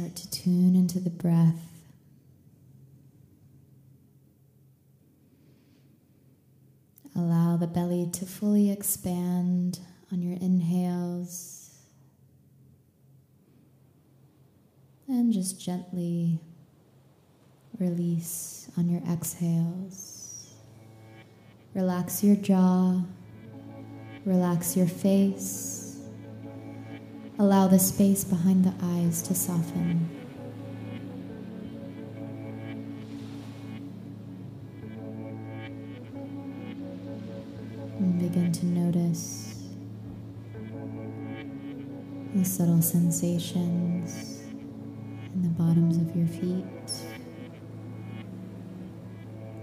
Start 0.00 0.16
to 0.16 0.30
tune 0.30 0.74
into 0.74 0.98
the 0.98 1.10
breath. 1.10 1.60
Allow 7.14 7.58
the 7.58 7.66
belly 7.66 8.08
to 8.14 8.24
fully 8.24 8.70
expand 8.70 9.78
on 10.10 10.22
your 10.22 10.38
inhales. 10.40 11.70
And 15.06 15.34
just 15.34 15.60
gently 15.60 16.40
release 17.78 18.70
on 18.78 18.88
your 18.88 19.02
exhales. 19.02 20.54
Relax 21.74 22.24
your 22.24 22.36
jaw, 22.36 23.02
relax 24.24 24.78
your 24.78 24.88
face. 24.88 25.79
Allow 27.40 27.68
the 27.68 27.78
space 27.78 28.22
behind 28.22 28.66
the 28.66 28.74
eyes 28.82 29.22
to 29.22 29.34
soften. 29.34 30.10
And 37.98 38.18
begin 38.18 38.52
to 38.52 38.66
notice 38.66 39.64
the 42.34 42.44
subtle 42.44 42.82
sensations 42.82 44.42
in 45.34 45.42
the 45.42 45.48
bottoms 45.48 45.96
of 45.96 46.14
your 46.14 46.26
feet, 46.26 46.92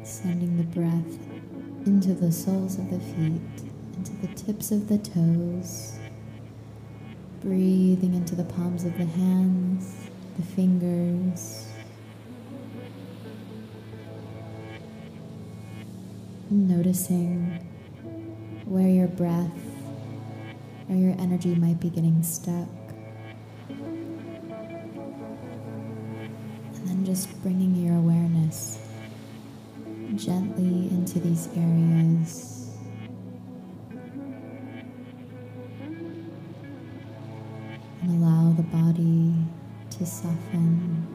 sending 0.01 0.57
the 0.57 0.63
breath 0.63 1.19
into 1.85 2.15
the 2.15 2.31
soles 2.31 2.79
of 2.79 2.89
the 2.89 2.99
feet, 2.99 3.69
into 3.97 4.13
the 4.13 4.33
tips 4.33 4.71
of 4.71 4.87
the 4.87 4.97
toes 4.97 5.96
breathing 7.41 8.13
into 8.13 8.35
the 8.35 8.43
palms 8.43 8.83
of 8.83 8.97
the 8.97 9.05
hands, 9.05 9.95
the 10.37 10.43
fingers. 10.43 11.67
Noticing 16.49 17.65
where 18.65 18.87
your 18.87 19.07
breath 19.07 19.51
or 20.89 20.95
your 20.95 21.15
energy 21.19 21.53
might 21.55 21.79
be 21.79 21.89
getting 21.89 22.23
stuck. 22.23 22.67
And 26.73 26.87
then 26.87 27.05
just 27.05 27.41
bringing 27.43 27.75
your 27.75 27.95
awareness 27.95 28.79
gently 30.15 30.89
into 30.89 31.19
these 31.19 31.49
areas. 31.55 32.56
And 38.07 38.23
allow 38.23 38.53
the 38.53 38.63
body 38.63 39.33
to 39.89 40.05
soften. 40.05 41.05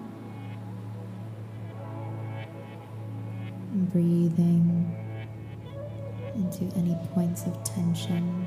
Breathing 3.93 4.95
into 6.35 6.65
any 6.77 6.97
points 7.15 7.47
of 7.47 7.65
tension 7.65 8.47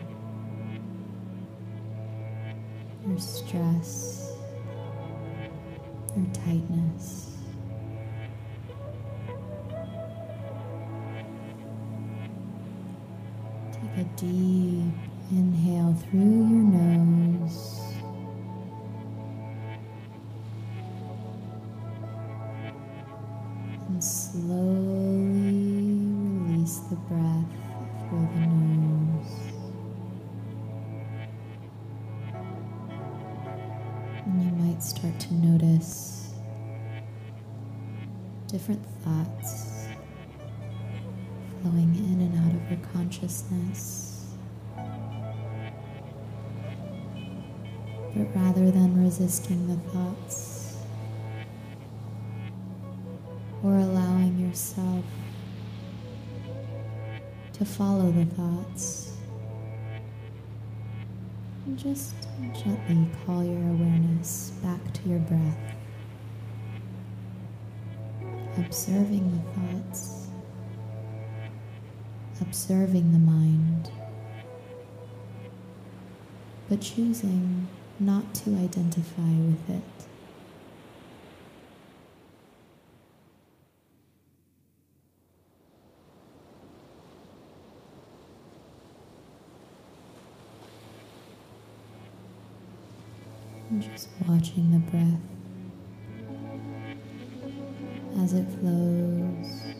or 3.09 3.19
stress 3.19 4.33
or 6.15 6.25
tightness. 6.33 7.31
Take 13.71 14.05
a 14.05 14.09
deep 14.15 14.93
inhale 15.31 15.93
through 15.93 16.19
your 16.19 16.63
nose. 16.63 17.04
Different 38.55 38.85
thoughts 39.03 39.89
flowing 41.61 41.93
in 41.93 42.21
and 42.21 42.39
out 42.39 42.55
of 42.55 42.71
your 42.71 42.79
consciousness. 42.93 44.33
But 48.15 48.33
rather 48.33 48.71
than 48.71 49.03
resisting 49.03 49.67
the 49.67 49.75
thoughts, 49.91 50.77
or 53.61 53.75
allowing 53.75 54.39
yourself 54.39 55.03
to 57.51 57.65
follow 57.65 58.09
the 58.09 58.23
thoughts. 58.23 59.17
just 61.75 62.15
gently 62.53 63.05
call 63.25 63.43
your 63.43 63.69
awareness 63.71 64.53
back 64.63 64.79
to 64.93 65.09
your 65.09 65.19
breath, 65.19 65.74
observing 68.57 69.31
the 69.31 69.81
thoughts, 69.91 70.27
observing 72.41 73.11
the 73.11 73.19
mind, 73.19 73.89
but 76.69 76.81
choosing 76.81 77.67
not 77.99 78.33
to 78.33 78.55
identify 78.55 79.21
with 79.21 79.69
it. 79.69 79.81
Just 93.79 94.09
watching 94.27 94.71
the 94.71 94.79
breath 94.79 95.34
as 98.25 98.33
it 98.33 98.47
flows 98.59 99.74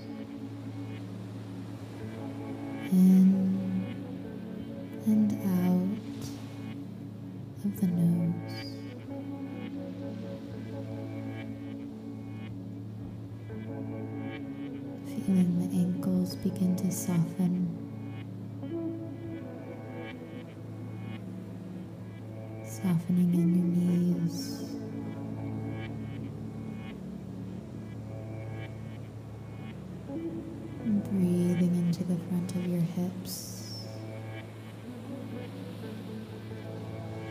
front 32.29 32.55
of 32.55 32.67
your 32.67 32.81
hips. 32.81 33.81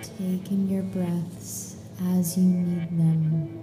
Taking 0.02 0.68
your 0.68 0.82
breaths 0.82 1.76
as 2.00 2.36
you 2.36 2.44
need 2.44 2.98
them. 2.98 3.53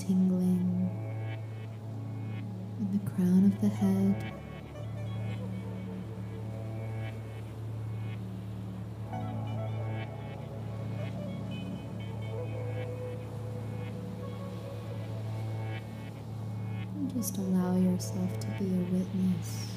Tingling 0.00 0.90
in 2.78 2.92
the 2.92 3.10
crown 3.10 3.52
of 3.52 3.60
the 3.60 3.68
head. 3.68 4.32
And 16.94 17.14
just 17.14 17.36
allow 17.36 17.76
yourself 17.76 18.40
to 18.40 18.46
be 18.58 18.64
a 18.64 18.84
witness 18.90 19.68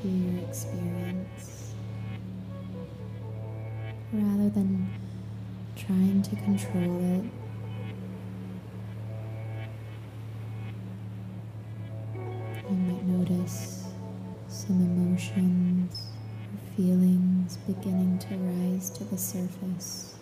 to 0.00 0.08
your 0.08 0.48
experience 0.48 1.72
rather 4.12 4.50
than 4.50 4.88
trying 5.74 6.22
to 6.22 6.36
control 6.36 7.00
it. 7.02 7.37
Surface. 19.28 20.14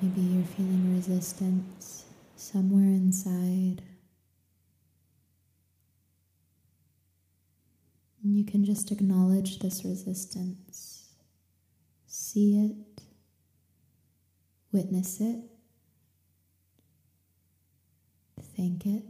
Maybe 0.00 0.20
you're 0.20 0.44
feeling 0.44 0.92
resistance 0.96 2.06
somewhere 2.34 2.86
inside. 2.86 3.82
And 8.24 8.36
you 8.36 8.44
can 8.44 8.64
just 8.64 8.90
acknowledge 8.90 9.60
this 9.60 9.84
resistance, 9.84 11.10
see 12.06 12.58
it, 12.66 13.02
witness 14.72 15.20
it, 15.20 15.38
thank 18.56 18.86
it. 18.86 19.02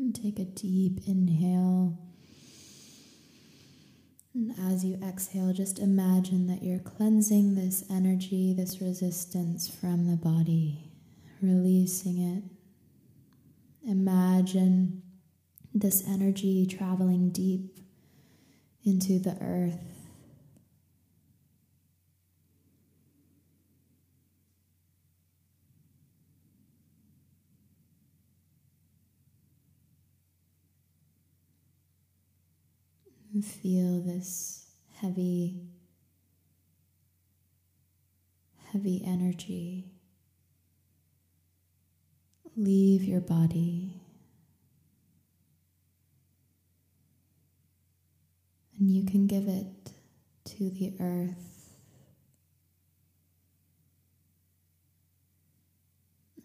And 0.00 0.14
take 0.14 0.38
a 0.38 0.46
deep 0.46 1.00
inhale. 1.06 1.98
And 4.34 4.54
as 4.58 4.82
you 4.82 4.98
exhale, 5.06 5.52
just 5.52 5.78
imagine 5.78 6.46
that 6.46 6.62
you're 6.62 6.78
cleansing 6.78 7.54
this 7.54 7.84
energy, 7.90 8.54
this 8.54 8.80
resistance 8.80 9.68
from 9.68 10.06
the 10.06 10.16
body, 10.16 10.90
releasing 11.42 12.18
it. 12.18 12.44
Imagine 13.86 15.02
this 15.74 16.02
energy 16.08 16.64
traveling 16.64 17.28
deep 17.28 17.78
into 18.82 19.18
the 19.18 19.36
earth. 19.42 19.99
Feel 33.42 34.00
this 34.00 34.66
heavy, 35.00 35.62
heavy 38.72 39.02
energy 39.06 39.90
leave 42.56 43.02
your 43.02 43.20
body. 43.20 43.94
And 48.78 48.90
you 48.90 49.04
can 49.04 49.26
give 49.26 49.46
it 49.48 49.92
to 50.44 50.70
the 50.70 50.94
earth. 51.00 51.76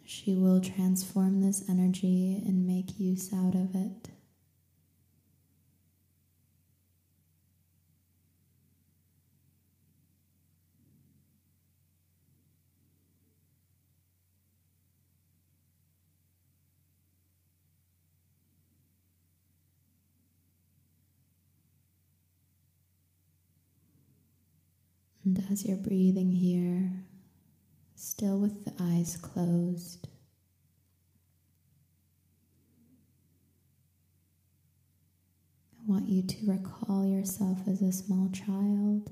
She 0.05 0.36
will 0.36 0.61
transform 0.61 1.41
this 1.41 1.63
energy 1.69 2.41
and 2.45 2.65
make 2.67 2.99
use 2.99 3.34
out 3.34 3.55
of 3.55 3.76
it. 3.76 4.09
And 25.36 25.51
as 25.51 25.65
you're 25.65 25.75
breathing 25.75 26.31
here, 26.31 26.91
still 27.95 28.39
with 28.39 28.63
the 28.63 28.71
eyes 28.79 29.17
closed. 29.17 30.07
I 35.73 35.91
want 35.91 36.07
you 36.07 36.23
to 36.23 36.38
recall 36.45 37.05
yourself 37.05 37.67
as 37.67 37.81
a 37.81 37.91
small 37.91 38.29
child. 38.29 39.11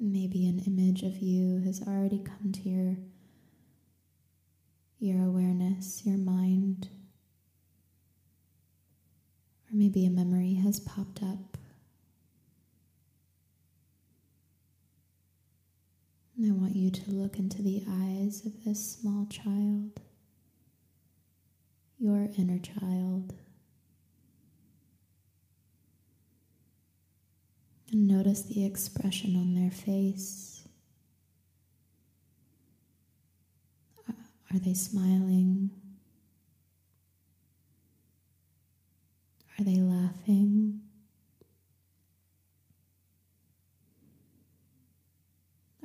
Maybe 0.00 0.46
an 0.46 0.60
image 0.60 1.02
of 1.02 1.18
you 1.18 1.60
has 1.66 1.82
already 1.86 2.20
come 2.20 2.52
to 2.52 2.68
your, 2.68 2.96
your 5.00 5.26
awareness, 5.26 6.02
your 6.06 6.16
mind. 6.16 6.88
Or 9.70 9.76
maybe 9.76 10.06
a 10.06 10.10
memory 10.10 10.54
has 10.54 10.80
popped 10.80 11.22
up. 11.22 11.58
And 16.36 16.52
I 16.52 16.54
want 16.54 16.76
you 16.76 16.90
to 16.90 17.10
look 17.10 17.38
into 17.38 17.62
the 17.62 17.82
eyes 17.88 18.46
of 18.46 18.64
this 18.64 18.92
small 18.92 19.26
child, 19.26 20.00
your 21.98 22.28
inner 22.38 22.60
child. 22.60 23.34
And 27.90 28.06
notice 28.06 28.42
the 28.42 28.64
expression 28.64 29.34
on 29.34 29.54
their 29.54 29.70
face. 29.70 30.62
Uh, 34.08 34.12
are 34.54 34.58
they 34.60 34.74
smiling? 34.74 35.70
Are 39.60 39.64
they 39.64 39.80
laughing? 39.80 40.80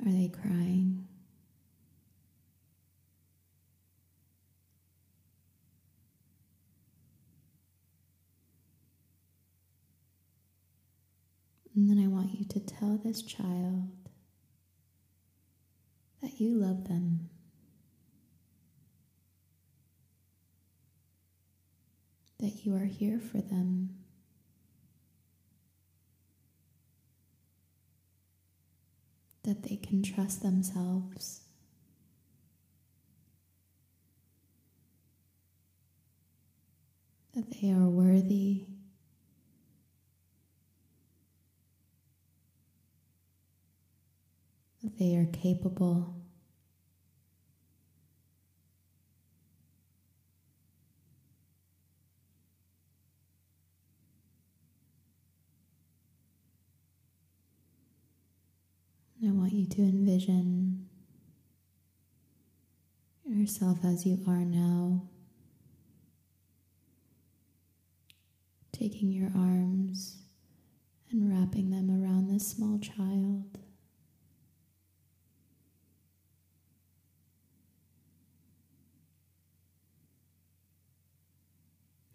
Are 0.06 0.12
they 0.12 0.28
crying? 0.28 1.08
And 11.74 11.90
then 11.90 11.98
I 11.98 12.06
want 12.06 12.38
you 12.38 12.44
to 12.44 12.60
tell 12.60 12.96
this 13.02 13.22
child 13.22 13.90
that 16.22 16.40
you 16.40 16.54
love 16.54 16.86
them. 16.86 17.28
That 22.44 22.66
you 22.66 22.76
are 22.76 22.84
here 22.84 23.18
for 23.18 23.38
them. 23.38 23.88
That 29.44 29.62
they 29.62 29.76
can 29.76 30.02
trust 30.02 30.42
themselves. 30.42 31.40
That 37.34 37.50
they 37.50 37.70
are 37.70 37.88
worthy 37.88 38.66
That 44.82 44.98
they 44.98 45.16
are 45.16 45.24
capable. 45.32 46.14
I 59.26 59.30
want 59.30 59.54
you 59.54 59.64
to 59.66 59.80
envision 59.80 60.86
yourself 63.24 63.78
as 63.82 64.04
you 64.04 64.18
are 64.28 64.44
now, 64.44 65.02
taking 68.72 69.10
your 69.10 69.30
arms 69.34 70.18
and 71.10 71.30
wrapping 71.30 71.70
them 71.70 71.90
around 71.90 72.28
this 72.28 72.46
small 72.46 72.78
child. 72.78 73.58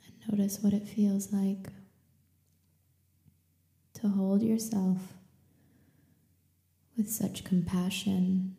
And 0.06 0.38
Notice 0.38 0.60
what 0.62 0.74
it 0.74 0.88
feels 0.88 1.34
like 1.34 1.70
to 3.96 4.10
hold 4.10 4.44
yourself 4.44 5.19
with 7.00 7.10
such 7.10 7.46
compassion 7.46 8.58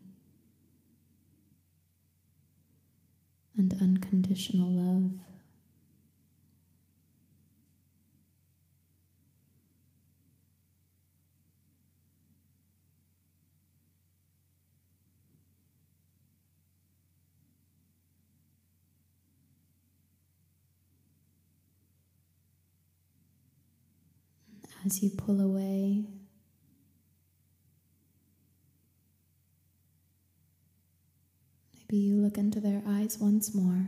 and 3.57 3.76
unconditional 3.82 4.70
love. 4.70 5.12
as 24.86 25.03
you 25.03 25.11
pull 25.11 25.43
away. 25.43 26.20
Maybe 31.91 32.05
you 32.05 32.18
look 32.18 32.38
into 32.38 32.61
their 32.61 32.80
eyes 32.86 33.18
once 33.18 33.53
more. 33.53 33.84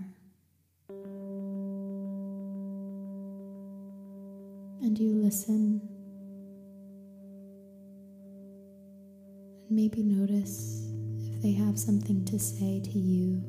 And 4.80 4.98
you 4.98 5.12
listen. 5.14 5.80
And 9.68 9.70
maybe 9.70 10.02
notice 10.02 10.88
if 11.32 11.42
they 11.42 11.52
have 11.52 11.78
something 11.78 12.24
to 12.24 12.40
say 12.40 12.80
to 12.80 12.98
you. 12.98 13.40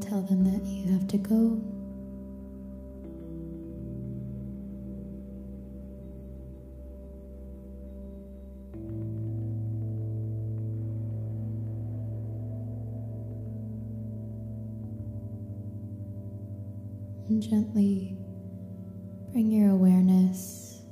Tell 0.00 0.22
them 0.22 0.44
that 0.44 0.66
you 0.66 0.92
have 0.92 1.06
to 1.08 1.18
go. 1.18 1.60
And 17.28 17.40
gently 17.40 18.16
Bring 19.32 19.52
your 19.52 19.70
awareness 19.70 20.82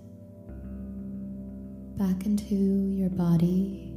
back 1.97 2.25
into 2.25 2.55
your 2.55 3.11
body, 3.11 3.93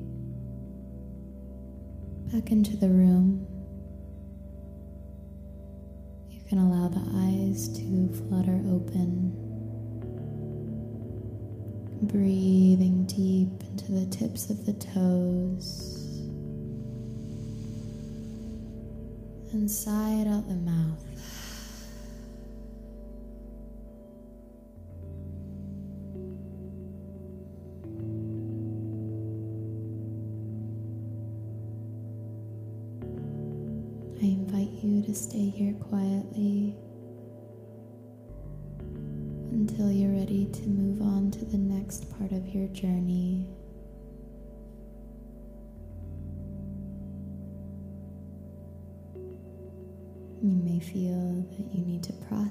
back 2.34 2.52
into 2.52 2.76
the 2.76 2.90
room. 2.90 3.41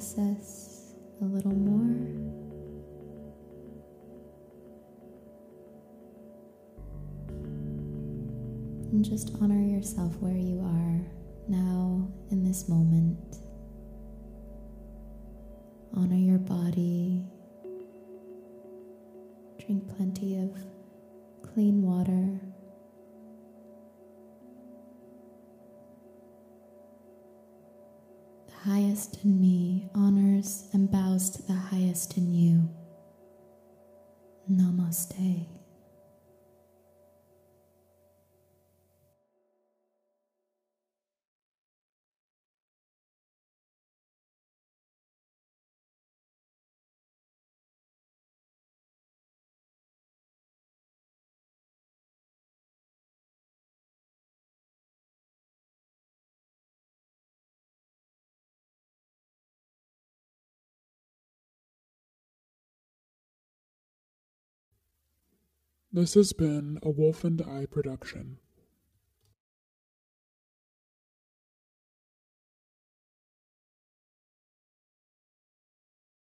Process 0.00 0.94
a 1.20 1.24
little 1.24 1.52
more. 1.52 1.94
And 8.92 9.04
just 9.04 9.36
honor 9.42 9.60
yourself 9.60 10.16
where 10.20 10.38
you 10.38 10.58
are 10.60 11.04
now 11.48 12.10
in 12.30 12.42
this 12.42 12.66
moment. 12.66 13.18
Honor 15.94 16.16
your 16.16 16.38
body. 16.38 17.22
Drink 19.58 19.86
plenty 19.98 20.38
of 20.38 20.56
clean 21.42 21.82
water. 21.82 22.40
Highest 28.64 29.24
in 29.24 29.40
me 29.40 29.88
honors 29.94 30.68
and 30.74 30.90
bows 30.90 31.30
to 31.30 31.42
the 31.46 31.54
highest 31.54 32.18
in 32.18 32.34
you. 32.34 32.68
Namaste. 34.50 35.59
This 65.92 66.14
has 66.14 66.32
been 66.32 66.78
a 66.84 66.90
Wolf 66.90 67.24
and 67.24 67.42
I 67.42 67.66
production. 67.66 68.38